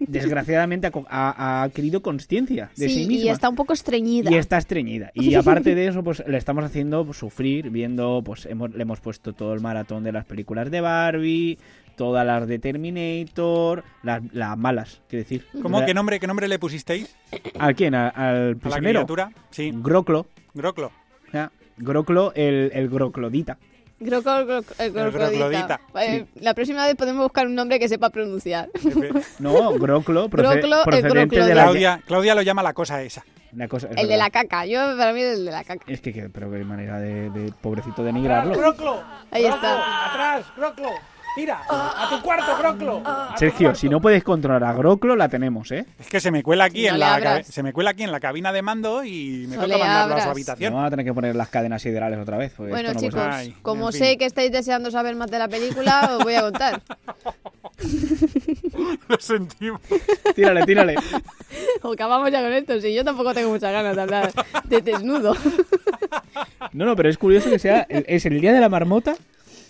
[0.00, 3.26] desgraciadamente, ha, co- ha- ha adquirido conciencia de sí, sí, misma.
[3.26, 4.30] y está un poco estreñida.
[4.30, 5.10] Y está estreñida.
[5.14, 9.32] Y aparte de eso, pues le estamos haciendo sufrir, viendo, pues hemos, le hemos puesto
[9.32, 11.58] todo el maratón de las películas de Barbie,
[11.98, 15.46] todas las de Terminator, las, las malas, quiero decir.
[15.60, 15.84] ¿Cómo?
[15.84, 17.14] ¿Qué nombre, qué nombre le pusisteis
[17.58, 17.94] ¿A quién?
[17.94, 19.00] ¿A- ¿Al a la prisionero?
[19.00, 19.30] criatura?
[19.50, 20.26] Sí, Groclo.
[20.54, 20.90] Groclo.
[21.32, 21.50] ¿ya?
[21.76, 23.58] Groclo, el, el Groclodita.
[24.00, 25.80] Groco- gro- eh, groclodita, groclodita.
[26.00, 28.68] Eh, La próxima vez podemos buscar un nombre que sepa pronunciar.
[29.40, 31.54] No, Groclo, proce- Groclo, el procedente de Groclodita.
[31.54, 33.24] la, Claudia, Claudia lo llama la cosa esa.
[33.56, 34.66] la cosa- es El de la caca.
[34.66, 35.84] Yo, para mí, el de la caca.
[35.88, 38.56] Es que, que- pero qué manera de, de pobrecito denigrarlo.
[38.56, 39.02] ¡Groclo!
[39.32, 40.10] Ahí está.
[40.12, 40.46] ¡Atrás!
[40.56, 40.90] ¡Groclo!
[41.38, 41.62] ¡Tira!
[41.70, 43.00] ¡A tu cuarto, Groclo!
[43.36, 45.86] Sergio, si no puedes controlar a Groclo, la tenemos, ¿eh?
[46.00, 48.18] Es que se me cuela aquí No en la se me cuela aquí en la
[48.18, 50.72] cabina de mando y me No toca mandarlo a su No habitación.
[50.74, 52.52] vamos a tener que poner las cadenas siderales otra vez.
[52.56, 53.22] pues Bueno, no chicos.
[53.24, 54.00] Ay, como fin.
[54.00, 56.82] sé que estáis deseando saber más de la película, os voy a contar.
[59.08, 59.80] Lo sentimos.
[60.34, 60.96] Tírale, tírale.
[61.82, 62.80] O acabamos ya con esto.
[62.80, 64.32] Si yo tampoco tengo muchas ganas de hablar
[64.64, 65.34] de desnudo.
[66.72, 67.86] No, no, pero es curioso que sea.
[67.88, 69.14] Es el día de la marmota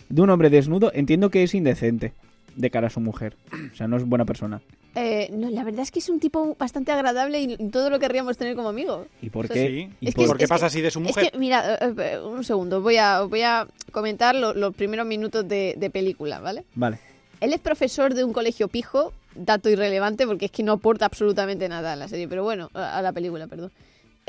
[0.08, 0.90] de un hombre desnudo.
[0.94, 2.12] Entiendo que es indecente
[2.56, 3.36] de cara a su mujer.
[3.72, 4.60] O sea, no es buena persona.
[4.94, 8.36] Eh, no, la verdad es que es un tipo bastante agradable y todo lo querríamos
[8.36, 9.06] tener como amigo.
[9.22, 9.66] ¿Y por qué?
[9.68, 9.90] Sí.
[10.00, 11.24] ¿Y por- que- ¿Por qué pasa así de su mujer?
[11.26, 15.06] Es que, mira, eh, eh, un segundo, voy a, voy a comentar lo- los primeros
[15.06, 16.64] minutos de, de película, ¿vale?
[16.74, 16.98] Vale.
[17.40, 21.68] Él es profesor de un colegio pijo, dato irrelevante porque es que no aporta absolutamente
[21.68, 23.70] nada a la serie, pero bueno, a la película, perdón.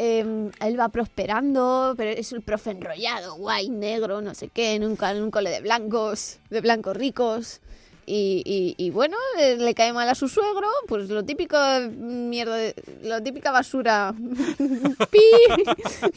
[0.02, 4.86] Eh, él va prosperando, pero es el profe enrollado, guay, negro, no sé qué, en
[4.86, 7.60] un, ca- en un cole de blancos, de blancos ricos.
[8.06, 11.58] Y, y- bueno, eh, le cae mal a su suegro, pues lo típico
[11.92, 12.58] mierda,
[13.04, 14.16] la típica basura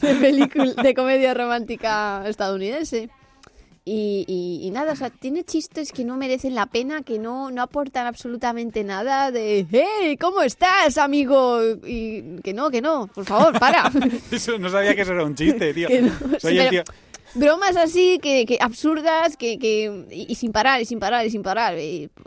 [0.01, 3.09] de película, de comedia romántica estadounidense.
[3.85, 7.51] Y, y- y nada, o sea, tiene chistes que no merecen la pena, que no,
[7.51, 10.15] no aportan absolutamente nada de ¡Hey!
[10.17, 11.59] ¿Cómo estás, amigo?
[11.85, 13.91] Y que no, que no, por favor, para.
[14.31, 15.89] Eso, no sabía que eso era un chiste, tío.
[16.01, 16.83] No, Soy sí, el tío.
[17.35, 21.29] Bromas así, que, que absurdas, que, que y, y sin parar, y sin parar, y
[21.31, 21.75] sin parar.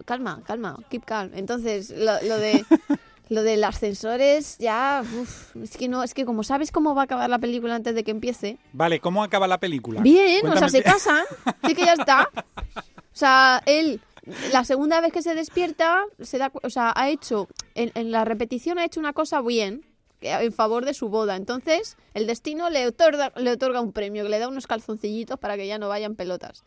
[0.05, 1.31] Calma, calma, keep calm.
[1.35, 2.65] Entonces, lo, lo de
[3.29, 7.03] lo del ascensor es ya, uf, es que no, es que como sabes cómo va
[7.03, 10.01] a acabar la película antes de que empiece, Vale, ¿cómo acaba la película?
[10.01, 11.25] Bien, o sea, se casan.
[11.67, 12.29] Sí que ya está.
[12.37, 14.01] O sea, él
[14.53, 18.25] la segunda vez que se despierta, se da, o sea, ha hecho, en, en la
[18.25, 19.85] repetición ha hecho una cosa bien,
[20.21, 21.37] en favor de su boda.
[21.37, 25.57] Entonces, el destino le otorga, le otorga un premio, que le da unos calzoncillitos para
[25.57, 26.65] que ya no vayan pelotas.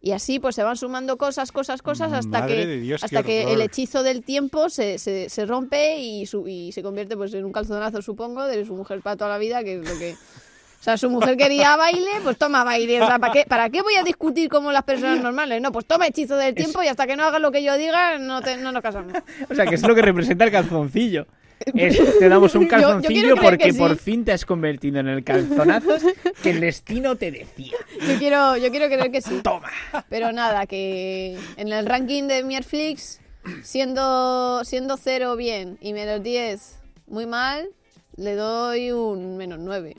[0.00, 3.52] Y así pues se van sumando cosas, cosas, cosas hasta Madre que Dios, hasta que
[3.52, 7.44] el hechizo del tiempo se, se, se rompe y, su- y se convierte pues en
[7.44, 10.12] un calzonazo, supongo, de su mujer para toda la vida, que es lo que...
[10.12, 13.02] O sea, su mujer quería baile, pues toma baile.
[13.02, 15.60] O sea, ¿para qué, ¿para qué voy a discutir como las personas normales?
[15.60, 18.16] No, pues toma hechizo del tiempo y hasta que no hagas lo que yo diga,
[18.20, 19.12] no, te, no nos casamos.
[19.50, 21.26] O sea, que es lo que representa el calzoncillo.
[21.74, 23.78] Es- te damos un Yo- yo quiero calzoncillo porque sí.
[23.78, 25.96] por fin te has convertido en el calzonazo
[26.42, 27.76] que el destino te decía.
[28.06, 29.40] Yo quiero, yo quiero creer que sí.
[29.42, 29.68] Toma.
[30.08, 33.20] Pero nada, que en el ranking de Netflix,
[33.62, 37.68] siendo, siendo 0 bien y menos 10 muy mal,
[38.16, 39.94] le doy un menos 9.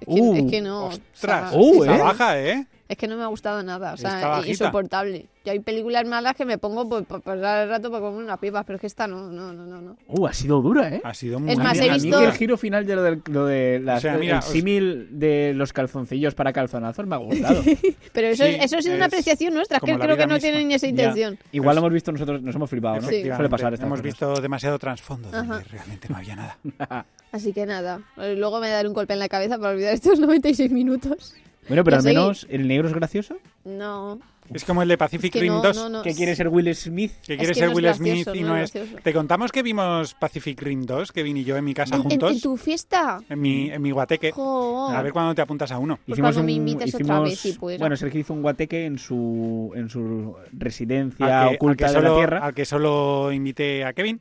[0.00, 0.84] Es que, Uh, es que no.
[0.84, 1.98] o Ostras, sea, Uh, está ¿eh?
[2.00, 2.66] baja, ¿eh?
[2.88, 5.26] Es que no me ha gustado nada, o sea, insoportable.
[5.44, 8.38] Yo hay películas malas que me pongo pues, para pasar el rato para comer unas
[8.38, 9.80] pipas, pero es que esta no, no, no, no.
[9.82, 9.96] no.
[10.06, 11.00] Uh, ha sido dura, ¿eh?
[11.04, 13.02] Ha sido muy Es más, he a mí visto- que el giro final de lo,
[13.02, 17.06] del- lo de las- O sea, mira, el os- símil de los calzoncillos para calzonazos
[17.06, 17.62] me ha gustado.
[18.14, 20.38] Pero eso, Sí, es, eso es una es apreciación nuestra, es que creo que no
[20.38, 20.90] tienen ni esa Ya.
[20.90, 21.38] intención.
[21.52, 23.02] Igual lo hemos visto nosotros, nos hemos flipado, ¿no?
[23.02, 24.02] Suele pasar Hemos cosas.
[24.02, 25.64] visto demasiado trasfondo donde Ajá.
[25.70, 26.58] realmente no había nada.
[27.32, 30.72] Así que nada, luego me daré un golpe en la cabeza para olvidar estos 96
[30.72, 31.34] minutos.
[31.68, 33.36] Bueno, pero al menos el negro es gracioso.
[33.64, 34.18] No,
[34.54, 35.76] Es como el de Pacific que Rim no, 2.
[35.76, 36.02] no, no.
[36.02, 37.12] Que quiere ser Will Smith.
[37.26, 38.72] Que Es quiere que ser no es Will gracioso, Smith y no no es es.
[38.74, 39.02] gracioso.
[39.02, 42.08] Te contamos que vimos Pacific Rim 2, que vine yo en mi casa ¿En, en-
[42.10, 42.32] juntos.
[42.32, 43.20] en tu fiesta?
[43.28, 44.32] En mi, en mi guateque.
[44.32, 44.88] Jo.
[44.88, 45.98] A ver cuándo te apuntas a uno.
[46.06, 47.78] Pues cuando me invites otra vez, si puedo.
[47.78, 51.92] Bueno, Sergio hizo un guateque en su, en su residencia Al que, al oculta que
[51.92, 52.38] de la solo, Tierra.
[52.38, 54.20] al que solo invité a Kevin.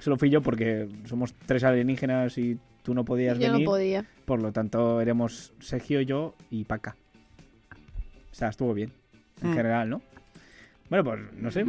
[0.00, 3.66] Solo fui yo porque somos tres alienígenas y tú no podías Yo no venir.
[3.66, 4.04] podía.
[4.24, 6.94] Por lo tanto, éramos Sergio, yo y Paca.
[8.30, 8.92] O sea, estuvo bien.
[9.42, 9.54] En Mm.
[9.54, 10.02] general, ¿no?
[10.88, 11.64] Bueno, pues no sé.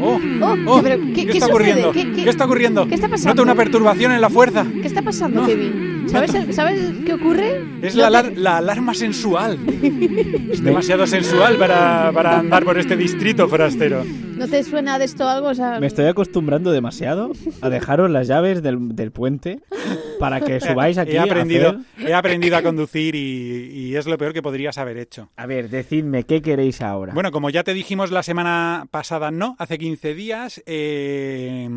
[0.00, 0.18] ¡Oh!
[0.42, 0.80] Oh, ¡Oh!
[0.82, 1.92] pero ¿Qué, ¿qué, qué está ocurriendo?
[1.92, 2.88] ¿Qué, ¿Qué, qué- está ocurriendo?
[2.88, 3.30] qué está pasando?
[3.30, 4.66] Noto una perturbación en la fuerza.
[4.80, 6.06] ¿Qué está pasando, Kevin?
[6.08, 7.62] ¿Sabes, el- ¿Sabes qué ocurre?
[7.82, 9.58] Es No la, alar- la alarma sensual.
[10.50, 14.04] Es demasiado sensual para, para andar por este distrito forastero.
[14.36, 15.48] ¿No te suena de esto algo?
[15.48, 19.60] O sea, Me estoy acostumbrando demasiado a dejaros las llaves del, del puente
[20.20, 24.06] para que subáis aquí he, a aprendido, hacer- he aprendido a conducir y, y es
[24.06, 25.28] lo peor que podrías haber hecho.
[25.36, 27.12] A ver, decidme, ¿qué queréis ahora?
[27.14, 31.68] Bueno, como ya te dijimos la semana pasada, no, hace 15 días, eh,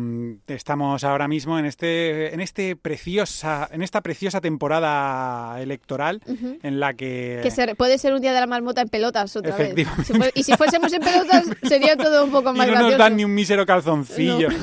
[0.46, 6.20] estamos ahora mismo en este, en este preciosa, en esta preciosa temporada electoral
[6.62, 9.56] en la que, que se- puede ser un día de la marmota en pelotas otra
[9.56, 9.72] vez.
[9.72, 10.04] Efectivamente.
[10.04, 12.90] Si fue- y si fuésemos en pelotas, sería todo un poco y más no gracioso.
[12.90, 14.48] nos dan ni un mísero calzoncillo.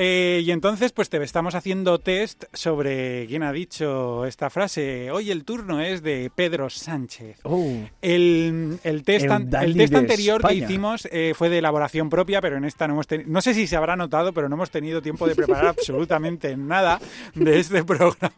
[0.00, 5.10] Eh, y entonces, pues te estamos haciendo test sobre quién ha dicho esta frase.
[5.10, 7.40] Hoy el turno es de Pedro Sánchez.
[7.42, 7.66] Oh,
[8.00, 10.68] El, el test, El an- el Dalí test anterior que España.
[11.10, 13.30] Eh, fue de elaboración propia, pero en esta no hemos tenido...
[13.30, 17.00] No sé si se habrá notado, pero no hemos tenido tiempo de preparar absolutamente nada
[17.34, 18.32] de este programa.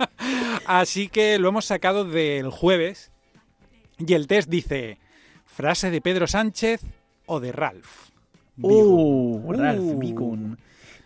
[0.66, 3.10] Así que lo hemos sacado del jueves.
[3.98, 4.98] Y el test dice,
[5.46, 6.80] frase de Pedro Sánchez
[7.26, 8.08] o de Ralph.
[8.62, 10.56] Oh, Ralph Uh.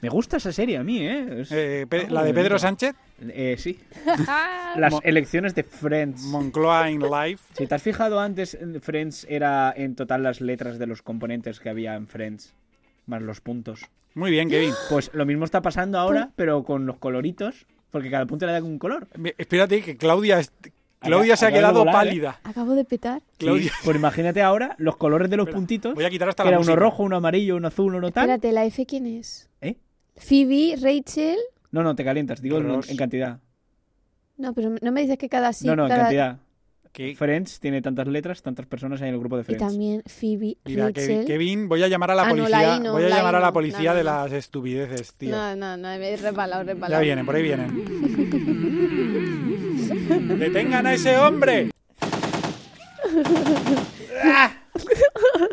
[0.00, 1.40] Me gusta esa serie a mí, ¿eh?
[1.40, 2.34] Es- Eh, la de.
[2.34, 3.78] Pedro Sánchez, Eh, sí.
[4.76, 6.22] Las elecciones de Friends.
[6.24, 7.44] Moncloa in Life.
[7.56, 11.60] Si te has fijado antes, en Friends era en total las letras de los componentes
[11.60, 12.54] que había en Friends,
[13.06, 13.82] más los puntos.
[14.14, 14.72] Muy bien, Kevin.
[14.90, 18.62] Pues lo mismo está pasando ahora, pero con los coloritos, porque cada punto le da
[18.62, 19.08] un color.
[19.38, 20.40] Espérate, que Claudia,
[21.00, 21.98] Claudia se ha quedado volar, ¿eh?
[21.98, 22.40] pálida.
[22.44, 23.22] Acabo de petar.
[23.38, 26.42] Claudia, Sí, Pues imagínate ahora los colores de los Espera, puntitos, voy a quitar hasta
[26.42, 28.24] que la era uno rojo, uno amarillo, uno azul, uno tal.
[28.24, 29.48] Espérate, ¿la F quién es?
[29.60, 29.76] ¿Eh?
[30.16, 31.38] Phoebe, Rachel...
[31.74, 33.40] No, no, te calientas, digo en, en cantidad.
[34.36, 35.66] No, pero no me dices que cada sí...
[35.66, 36.38] no, no, en cantidad.
[37.16, 39.66] Friends tiene tantas letras, tantas personas hay en el grupo de Y Friends.
[39.66, 41.08] también Phoebe, Mira, Rachel...
[41.08, 42.78] Kevin, Kevin, voy a llamar a la Ah, no, policía.
[42.78, 45.32] no, voy a llamar a la policía no, de las estupideces, tío.
[45.34, 47.84] No, no, no, he resbalado, he ya vienen, por ahí vienen.
[50.38, 51.70] ¡Detengan a ese hombre!
[54.22, 54.52] ¡Ah!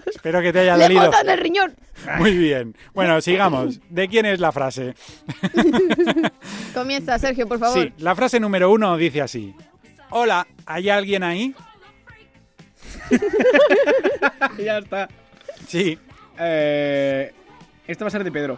[0.07, 1.05] Espero que te haya ¡Le dolido.
[1.05, 1.75] botan el riñón!
[2.17, 2.75] Muy bien.
[2.93, 3.79] Bueno, sigamos.
[3.89, 4.95] ¿De quién es la frase?
[6.73, 7.83] Comienza, Sergio, por favor.
[7.83, 9.53] Sí, la frase número uno dice así.
[10.09, 11.53] Hola, ¿hay alguien ahí?
[14.63, 15.07] ya está.
[15.67, 15.97] Sí.
[16.39, 17.31] Eh,
[17.87, 18.57] esta va a ser de Pedro.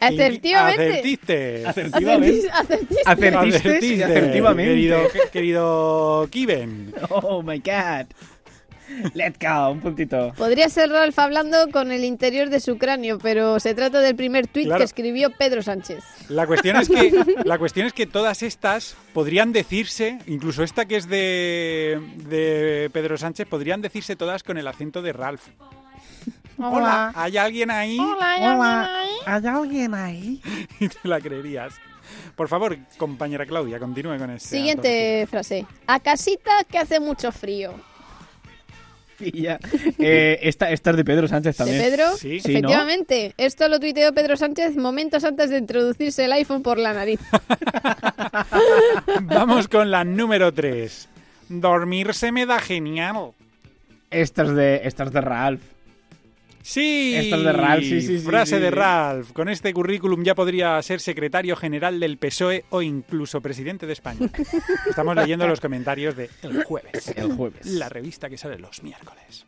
[0.00, 0.90] Asertivamente.
[0.90, 1.64] Acertiste.
[1.64, 4.70] Acertis- Acertiste y Acertiste, asertivamente.
[4.74, 5.00] Querido,
[5.32, 6.94] querido Kiven.
[7.08, 8.06] Oh my god.
[9.14, 10.32] Let's go, un puntito.
[10.36, 14.46] Podría ser Ralph hablando con el interior de su cráneo, pero se trata del primer
[14.46, 14.78] tuit Claro.
[14.78, 16.04] que escribió Pedro Sánchez.
[16.28, 17.12] La cuestión es que
[17.44, 23.16] la cuestión es que todas estas podrían decirse, incluso esta que es de, de Pedro
[23.16, 25.46] Sánchez, podrían decirse todas con el acento de Ralph.
[26.58, 27.98] Hola, ¿hay alguien ahí?
[27.98, 28.88] Hola,
[29.26, 30.40] ¿hay alguien ahí?
[30.80, 31.74] Y te la creerías.
[32.36, 34.48] Por favor, compañera Claudia, continúe con este.
[34.48, 35.66] Siguiente frase.
[35.86, 37.74] A casita que hace mucho frío.
[39.20, 39.58] Y ya.
[39.98, 41.82] Eh, esta, esta es de Pedro Sánchez ¿De también.
[41.82, 42.16] Pedro?
[42.16, 42.36] Sí.
[42.36, 43.34] Efectivamente.
[43.36, 47.20] Esto lo tuiteó Pedro Sánchez momentos antes de introducirse el iPhone por la nariz.
[49.22, 51.08] Vamos con la número 3.
[51.48, 53.32] Dormir se me da genial.
[54.10, 55.62] Esta es de, esta es de Ralph.
[56.66, 58.74] Sí, Esto es de Ralph, sí, sí, frase sí, de sí.
[58.74, 59.32] Ralph.
[59.32, 64.30] Con este currículum ya podría ser secretario general del PSOE o incluso presidente de España.
[64.88, 67.66] Estamos leyendo los comentarios de El Jueves, El jueves.
[67.66, 69.44] la revista que sale los miércoles.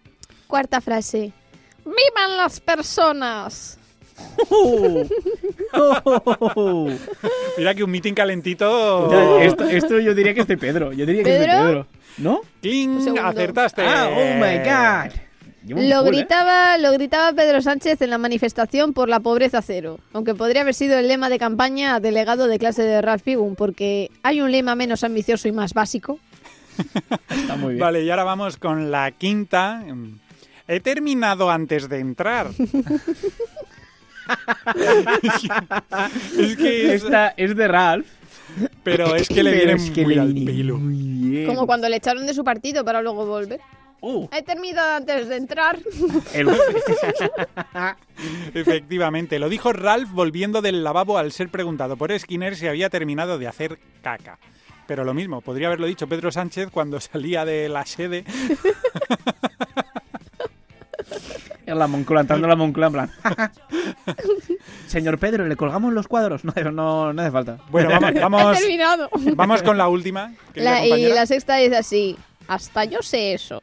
[0.46, 1.32] Cuarta frase.
[1.86, 3.78] ¡Vivan las personas!
[7.56, 9.10] Mira que un meeting calentito.
[9.10, 10.92] Ya, esto, esto yo diría que es de Pedro.
[10.92, 11.86] Yo diría que es de ¿Pedro?
[12.18, 12.42] ¿No?
[12.60, 13.16] ¡Cling!
[13.18, 13.80] Acertaste.
[13.86, 15.12] Ah, oh my god.
[15.68, 16.10] Lo full, ¿eh?
[16.10, 20.74] gritaba, lo gritaba Pedro Sánchez en la manifestación por la pobreza cero, aunque podría haber
[20.74, 24.74] sido el lema de campaña delegado de clase de Ralph Wiggum, porque hay un lema
[24.74, 26.20] menos ambicioso y más básico.
[27.30, 27.80] Está muy bien.
[27.80, 29.82] Vale, y ahora vamos con la quinta.
[30.68, 32.48] He terminado antes de entrar.
[36.38, 38.06] es que es, Esta es de Ralph.
[38.82, 40.78] pero es que le viene es que muy le al pelo.
[40.78, 41.46] muy bien.
[41.46, 43.60] Como cuando le echaron de su partido para luego volver.
[44.09, 45.80] Uh, He terminado antes de entrar.
[46.32, 46.48] el-
[48.54, 53.36] Efectivamente, lo dijo Ralph volviendo del lavabo al ser preguntado por Skinner si había terminado
[53.38, 54.38] de hacer caca.
[54.86, 58.22] Pero lo mismo, podría haberlo dicho Pedro Sánchez cuando salía de la sede.
[61.66, 63.11] en la Moncloa, entrando a la Moncloa en plan.
[64.86, 66.44] Señor Pedro, ¿le colgamos los cuadros?
[66.44, 67.59] No, no, no hace falta.
[67.70, 69.11] Bueno, vamos, vamos, terminado.
[69.34, 70.32] vamos con la última.
[70.54, 72.16] La- y la sexta dice así.
[72.46, 73.61] Hasta yo sé eso.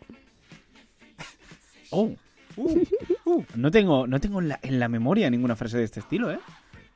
[1.93, 2.11] Oh.
[2.55, 2.83] Uh,
[3.25, 3.43] uh.
[3.55, 6.39] No tengo, no tengo en, la, en la memoria ninguna frase de este estilo, ¿eh?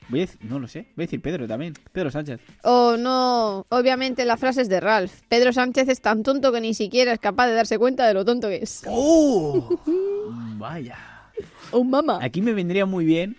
[0.10, 0.88] Voy a decir, no lo sé.
[0.96, 1.74] Voy a decir Pedro también.
[1.92, 2.40] Pedro Sánchez.
[2.64, 3.66] Oh, no.
[3.70, 5.12] Obviamente la frase es de Ralph.
[5.28, 8.24] Pedro Sánchez es tan tonto que ni siquiera es capaz de darse cuenta de lo
[8.24, 8.84] tonto que es.
[8.88, 9.78] ¡Oh!
[10.58, 10.98] Vaya.
[11.72, 12.20] Oh, mamá.
[12.22, 13.36] Aquí me vendría muy bien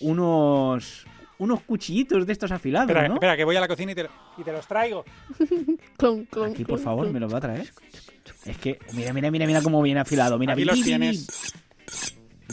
[0.00, 1.06] unos
[1.38, 3.14] unos cuchillitos de estos afilados, Espera, ¿no?
[3.14, 5.06] espera, que voy a la cocina y te, lo- y te los traigo.
[5.96, 7.14] Clon, clon, Aquí, por clon, favor, clon.
[7.14, 7.70] me los va a traer.
[8.44, 10.38] Es que, mira, mira, mira, mira cómo viene afilado.
[10.38, 11.26] Mira, Aquí los tienes.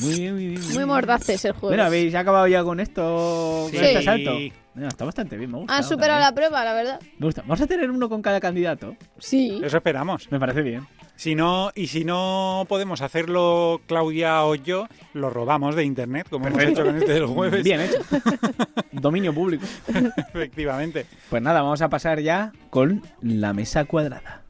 [0.02, 0.74] Muy bien, muy bien.
[0.74, 1.72] Muy mordaces el juego.
[1.72, 3.68] Mira, ¿habéis acabado ya con esto?
[3.72, 3.76] Sí.
[3.78, 4.32] Con este salto.
[4.76, 5.76] Mira, está bastante bien, me gusta.
[5.76, 7.00] Han superado la prueba, la verdad.
[7.18, 7.42] Me gusta.
[7.42, 8.96] Vamos a tener uno con cada candidato.
[9.18, 9.60] Sí.
[9.64, 10.32] Eso esperamos.
[10.32, 10.86] Me parece bien.
[11.16, 16.46] Si no, y si no podemos hacerlo Claudia o yo, lo robamos de internet, como
[16.46, 16.82] hemos Perfecto.
[16.82, 17.64] hecho con este del jueves.
[17.64, 17.98] Bien hecho.
[18.92, 19.66] Dominio público.
[20.16, 21.08] Efectivamente.
[21.28, 24.44] Pues nada, vamos a pasar ya con la mesa cuadrada.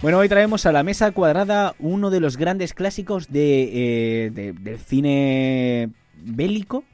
[0.00, 4.52] Bueno, hoy traemos a la mesa cuadrada uno de los grandes clásicos de, eh, de-
[4.52, 5.90] del cine
[6.22, 6.84] bélico,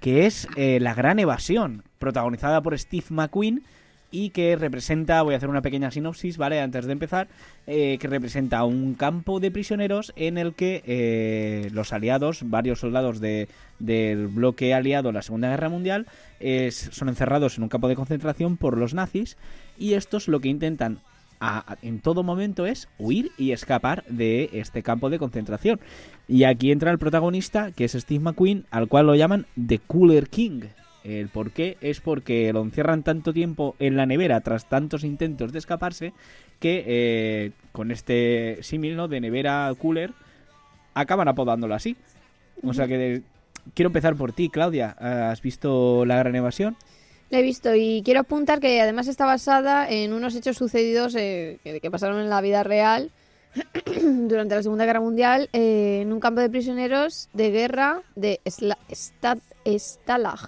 [0.00, 3.62] que es eh, La Gran Evasión, protagonizada por Steve McQueen
[4.12, 6.60] y que representa, voy a hacer una pequeña sinopsis, ¿vale?
[6.60, 7.28] Antes de empezar,
[7.66, 13.20] eh, que representa un campo de prisioneros en el que eh, los aliados, varios soldados
[13.20, 13.48] de,
[13.80, 16.06] del bloque aliado en la Segunda Guerra Mundial,
[16.70, 19.36] son encerrados en un campo de concentración por los nazis
[19.78, 20.98] y estos lo que intentan
[21.44, 25.80] a- en todo momento es huir y escapar de este campo de concentración.
[26.28, 30.28] Y aquí entra el protagonista, que es Steve McQueen, al cual lo llaman The Cooler
[30.28, 30.62] King.
[31.04, 35.50] El por qué es porque lo encierran tanto tiempo en la nevera tras tantos intentos
[35.52, 36.12] de escaparse
[36.60, 39.08] que eh, con este símil ¿no?
[39.08, 40.12] de nevera cooler
[40.94, 41.96] acaban apodándolo así.
[42.62, 43.22] O sea que
[43.74, 44.90] quiero empezar por ti, Claudia.
[45.30, 46.76] ¿Has visto La Gran Evasión?
[47.32, 51.58] La he visto y quiero apuntar que además está basada en unos hechos sucedidos eh,
[51.64, 53.10] que, pasaron en la vida real
[54.28, 58.76] durante la Segunda Guerra Mundial eh, en un campo de prisioneros de guerra de Sla-
[58.90, 60.40] Stad- Stalag.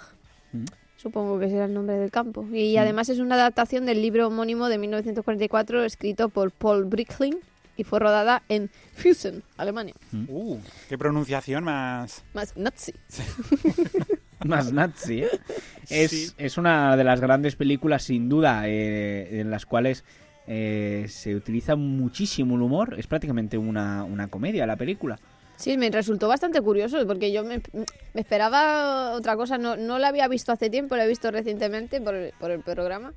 [0.53, 0.64] Mm.
[0.99, 2.47] Supongo que será el nombre del campo.
[2.53, 7.39] Y además es una adaptación del libro homónimo de 1944 escrito por Paul Brickling
[7.78, 9.95] y fue rodada en Füssen, Alemania.
[10.28, 10.59] Uh,
[10.91, 12.22] qué pronunciación más.
[12.35, 12.93] Más nazi.
[14.45, 15.28] Más nazi, ¿eh?
[15.88, 16.30] Es, Sí.
[16.38, 20.05] es una de las grandes películas, sin duda, eh, en las cuales
[20.47, 22.95] eh, se utiliza muchísimo el humor.
[22.99, 25.18] Es prácticamente una, una comedia la película.
[25.57, 29.57] Sí, me resultó bastante curioso porque yo me, me esperaba otra cosa.
[29.57, 32.61] No, no la había visto hace tiempo, la he visto recientemente por el, por el
[32.61, 33.12] programa.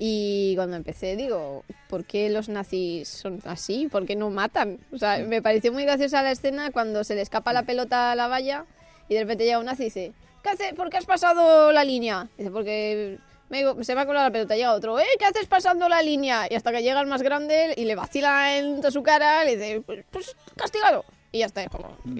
[0.00, 3.88] Y cuando empecé, digo, ¿por qué los nazis son así?
[3.90, 4.78] ¿Por qué no matan?
[4.92, 8.14] O sea, me pareció muy graciosa la escena cuando se le escapa la pelota a
[8.14, 8.64] la valla
[9.08, 10.12] y de repente llega un nazi y dice,
[10.56, 10.74] ¿qué?
[10.74, 12.28] ¿Por qué has pasado la línea?
[12.38, 13.18] Dice, porque
[13.50, 14.54] me- se me ha colado la pelota.
[14.56, 15.04] Llega otro, ¿eh?
[15.18, 16.46] ¿Qué haces pasando la línea?
[16.50, 19.82] Y hasta que llega el más grande y le vacila en su cara, le dice,
[19.84, 21.04] pues, pues castigado.
[21.30, 21.60] Y ya está.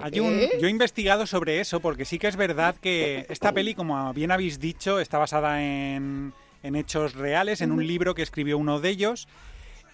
[0.03, 0.51] Hay un- ¿eh?
[0.61, 4.31] yo he investigado sobre eso porque sí que es verdad que esta peli, como bien
[4.31, 8.89] habéis dicho, está basada en, en hechos reales, en un libro que escribió uno de
[8.89, 9.27] ellos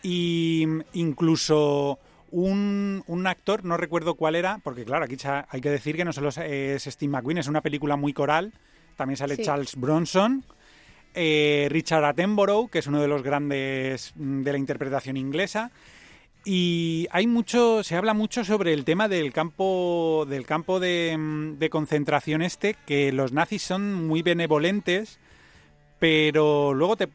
[0.04, 1.98] y incluso
[2.36, 5.16] un, un actor, no recuerdo cuál era, porque claro, aquí
[5.50, 8.52] hay que decir que no solo es Steve McQueen, es una película muy coral,
[8.98, 9.44] también sale Sí.
[9.44, 10.44] Charles Bronson,
[11.14, 15.72] eh, Richard Attenborough, que es uno de los grandes mm, de la interpretación inglesa,
[16.44, 21.58] y hay mucho, se habla mucho sobre el tema del campo, del campo de, mm,
[21.58, 25.20] de concentración este, que los nazis son muy benevolentes,
[26.00, 27.08] pero luego te...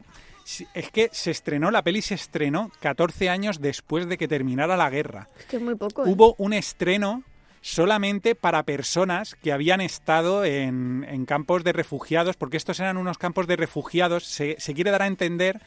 [0.73, 4.89] Es que se estrenó, la peli se estrenó 14 años después de que terminara la
[4.89, 5.29] guerra.
[5.39, 6.05] Es que es muy poco.
[6.05, 6.09] ¿eh?
[6.09, 7.23] Hubo un estreno
[7.61, 13.17] solamente para personas que habían estado en, en campos de refugiados, porque estos eran unos
[13.17, 15.61] campos de refugiados, se, se quiere dar a entender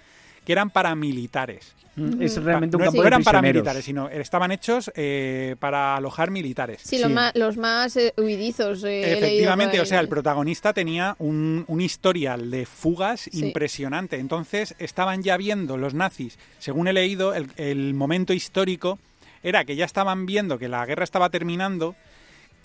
[0.45, 1.75] que eran paramilitares.
[1.97, 5.95] Mm, Es realmente un no, campo no de eran paramilitares, sino estaban hechos eh, para
[5.97, 6.81] alojar militares.
[6.83, 7.15] Sí, Los, Sí.
[7.15, 8.83] más, los más eh, huidizos.
[8.83, 13.47] eh, Efectivamente, o sea, el protagonista tenía un, un historial de fugas Sí.
[13.47, 14.19] impresionante.
[14.19, 18.99] Entonces estaban ya viendo los nazis, según he leído, el, el momento histórico
[19.45, 21.95] era que ya estaban viendo que la guerra estaba terminando,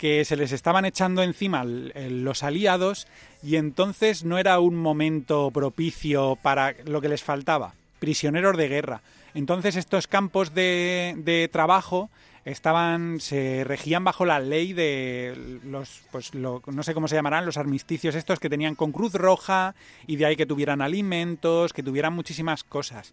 [0.00, 3.06] que se les estaban echando encima los aliados
[3.42, 9.02] y entonces no era un momento propicio para lo que les faltaba, prisioneros de guerra.
[9.34, 12.08] Entonces estos campos de, de trabajo
[12.46, 17.44] estaban se regían bajo la ley de los pues lo- no sé cómo se llamarán
[17.44, 19.74] los armisticios estos que tenían con cruz roja
[20.06, 23.12] y de ahí que tuvieran alimentos que tuvieran muchísimas cosas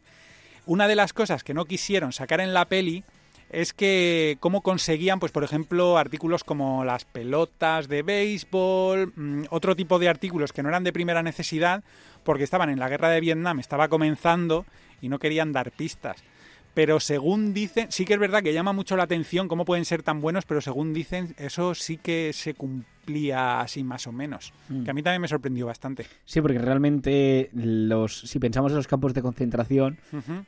[0.66, 3.04] una de las cosas que no quisieron sacar en la peli
[3.50, 9.76] es que cómo conseguían, pues por ejemplo, artículos como las pelotas de béisbol, mm, otro
[9.76, 11.84] tipo de artículos que no eran de primera necesidad,
[12.24, 14.66] porque estaban en la guerra de Vietnam, estaba comenzando
[15.02, 16.24] y no querían dar pistas.
[16.78, 20.04] Pero según dicen, sí que es verdad que llama mucho la atención cómo pueden ser
[20.04, 24.54] tan buenos, pero según dicen, eso sí que se cumplía así más o menos.
[24.70, 24.84] Mm.
[24.84, 26.06] Que a mí también me sorprendió bastante.
[26.26, 29.98] Sí, porque realmente los, si pensamos en los campos de concentración,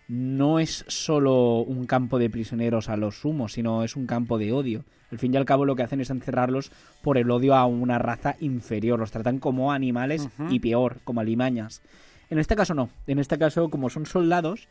[0.08, 4.54] no es solo un campo de prisioneros a los sumos, sino es un campo de
[4.54, 4.86] odio.
[5.12, 6.72] Al fin y al cabo lo que hacen es encerrarlos
[7.02, 9.00] por el odio a una raza inferior.
[9.00, 11.82] Los tratan como animales y peor, como alimañas.
[12.30, 12.92] En este caso no.
[13.08, 14.68] En este caso, como son soldados,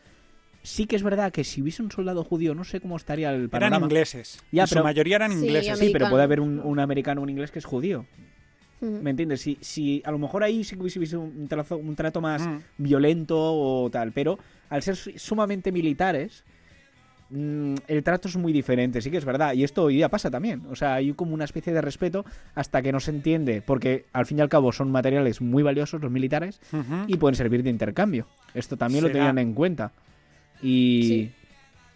[0.62, 3.36] sí que es verdad que si hubiese un soldado judío, no sé cómo estaría el
[3.42, 3.86] Eran panorama.
[3.86, 4.42] ingleses.
[4.52, 5.78] Ya, en su pero- mayoría eran Sí, ingleses.
[5.78, 6.10] Sí, pero americano.
[6.10, 8.04] puede haber un, un americano o un inglés que es judío.
[8.80, 9.40] ¿Me entiendes?
[9.40, 12.58] Si, si a lo mejor ahí sí que hubiese un trazo- un trato más Mm.
[12.78, 14.38] violento o tal, pero
[14.70, 16.44] al ser su- sumamente militares,
[17.30, 19.52] mm, el trato es muy diferente, sí que es verdad.
[19.54, 20.62] Y esto hoy día pasa también.
[20.70, 24.26] O sea, hay como una especie de respeto hasta que no se entiende, porque al
[24.26, 26.60] fin y al cabo son materiales muy valiosos los militares
[27.08, 28.28] y pueden servir de intercambio.
[28.54, 29.92] Esto también lo tenían en cuenta.
[30.62, 31.32] Y, Sí.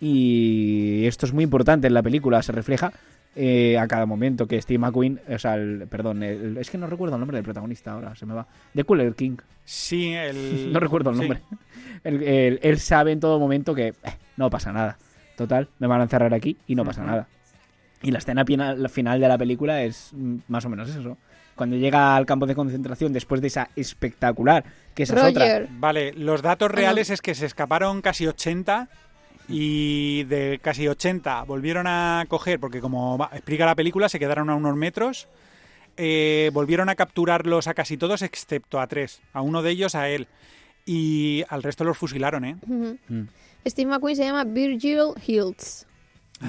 [0.00, 2.92] y esto es muy importante en la película, se refleja
[3.34, 6.86] eh, a cada momento que Steve McQueen, o sea, el- perdón, el- es que no
[6.86, 8.46] recuerdo el nombre del protagonista ahora, se me va.
[8.74, 10.70] De Cooler King, Sí, el...
[10.72, 11.20] no recuerdo el sí.
[11.22, 11.40] nombre.
[12.04, 13.94] Él, él- él sabe en todo momento que eh,
[14.36, 14.98] no pasa nada.
[15.36, 17.26] Total, me van a encerrar aquí y no pasa nada.
[18.02, 21.16] Y la escena final de la película es mm, más o menos eso.
[21.56, 25.44] Cuando llega al campo de concentración después de esa espectacular, que esa es otra.
[25.44, 25.68] Roger.
[25.72, 28.88] Vale, los datos reales es que se escaparon casi 80
[29.48, 34.54] y de casi 80 volvieron a coger, porque como explica la película, se quedaron a
[34.54, 35.28] unos metros.
[35.98, 40.08] eh, volvieron a capturarlos a casi todos excepto a tres, a uno de ellos a
[40.08, 40.26] él.
[40.86, 42.56] Y al resto los fusilaron, ¿eh?
[42.66, 43.24] Mm.
[43.66, 45.86] Steve McQueen se llama Virgil Hiltz,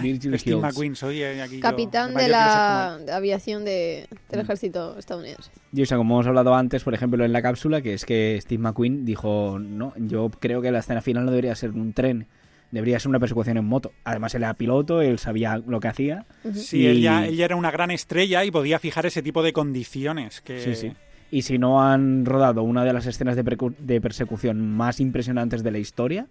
[0.02, 0.62] Virgil Steve Hills.
[0.64, 1.60] McQueen, soy eh, aquí.
[1.60, 5.52] capitán de la de aviación de, del ejército estadounidense.
[5.74, 8.38] Y o sea, como hemos hablado antes, por ejemplo, en la cápsula, que es que
[8.42, 12.28] Steve McQueen dijo, no, yo creo que la escena final no debería ser un tren,
[12.72, 13.92] debería ser una persecución en moto.
[14.04, 16.26] Además, él era piloto, él sabía lo que hacía.
[16.44, 16.56] Ujú.
[16.60, 19.44] Sí, Y- él, ya, él ya era una gran estrella y podía fijar ese tipo
[19.44, 20.42] de condiciones.
[20.42, 20.60] Que...
[20.60, 20.94] Sí, sí.
[21.32, 25.64] Y si no han rodado una de las escenas de, percu- de persecución más impresionantes
[25.64, 26.28] de la historia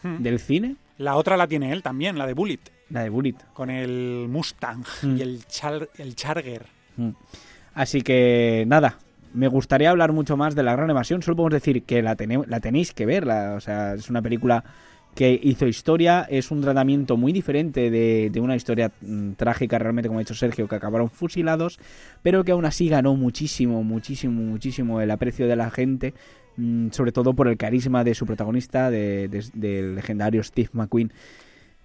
[0.00, 0.22] Hmm.
[0.22, 2.60] del cine, La otra la tiene él también, la de Bullet,
[2.90, 3.34] la de Bullet.
[3.52, 5.16] con el Mustang Hmm.
[5.16, 6.66] y el, Char- el Charger.
[6.96, 7.10] Mm.
[7.74, 8.98] Así que nada,
[9.34, 11.22] me gustaría hablar mucho más de la gran evasión.
[11.22, 13.26] Solo podemos decir que la, tene- la tenéis que ver.
[13.26, 14.64] la- o sea, es una película
[15.14, 16.26] que hizo historia.
[16.30, 20.34] Es un tratamiento muy diferente de, de una historia mm, trágica, realmente, como ha dicho
[20.34, 21.78] Sergio, que acabaron fusilados,
[22.22, 26.14] pero que aún así ganó muchísimo, muchísimo, muchísimo el aprecio de la gente,
[26.56, 31.12] mm, sobre todo por el carisma de su protagonista, de- de- del legendario Steve McQueen.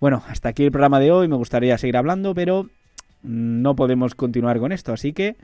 [0.03, 1.29] Bueno, hasta aquí el programa de hoy.
[1.29, 4.91] Me gustaría seguir hablando, pero mm, no podemos continuar con esto.
[4.91, 5.37] Así que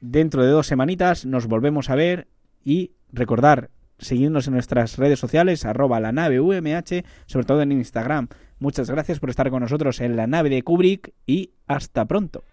[0.00, 2.28] dentro de dos semanitas nos volvemos a ver
[2.64, 8.28] y recordar seguirnos en nuestras redes sociales, arroba la nave UMH, sobre todo en Instagram.
[8.60, 12.44] Muchas gracias por estar con nosotros en la nave de Kubrick y hasta pronto.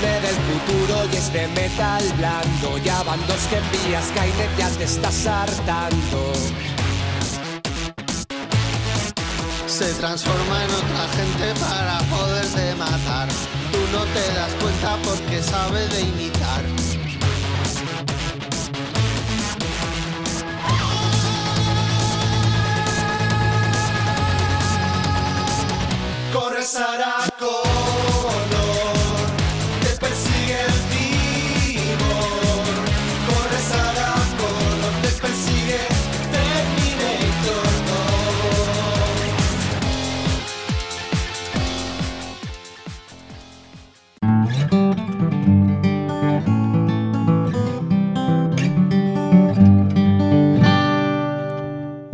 [0.00, 2.78] Viene del futuro y es de metal blando.
[2.78, 6.32] Ya van dos que envías, Skynet ya te estás hartando.
[9.66, 13.28] Se transforma en otra gente para poderte matar.
[13.70, 16.62] Tú no te das cuenta porque sabe de imitar.
[26.32, 27.83] Corre Sarah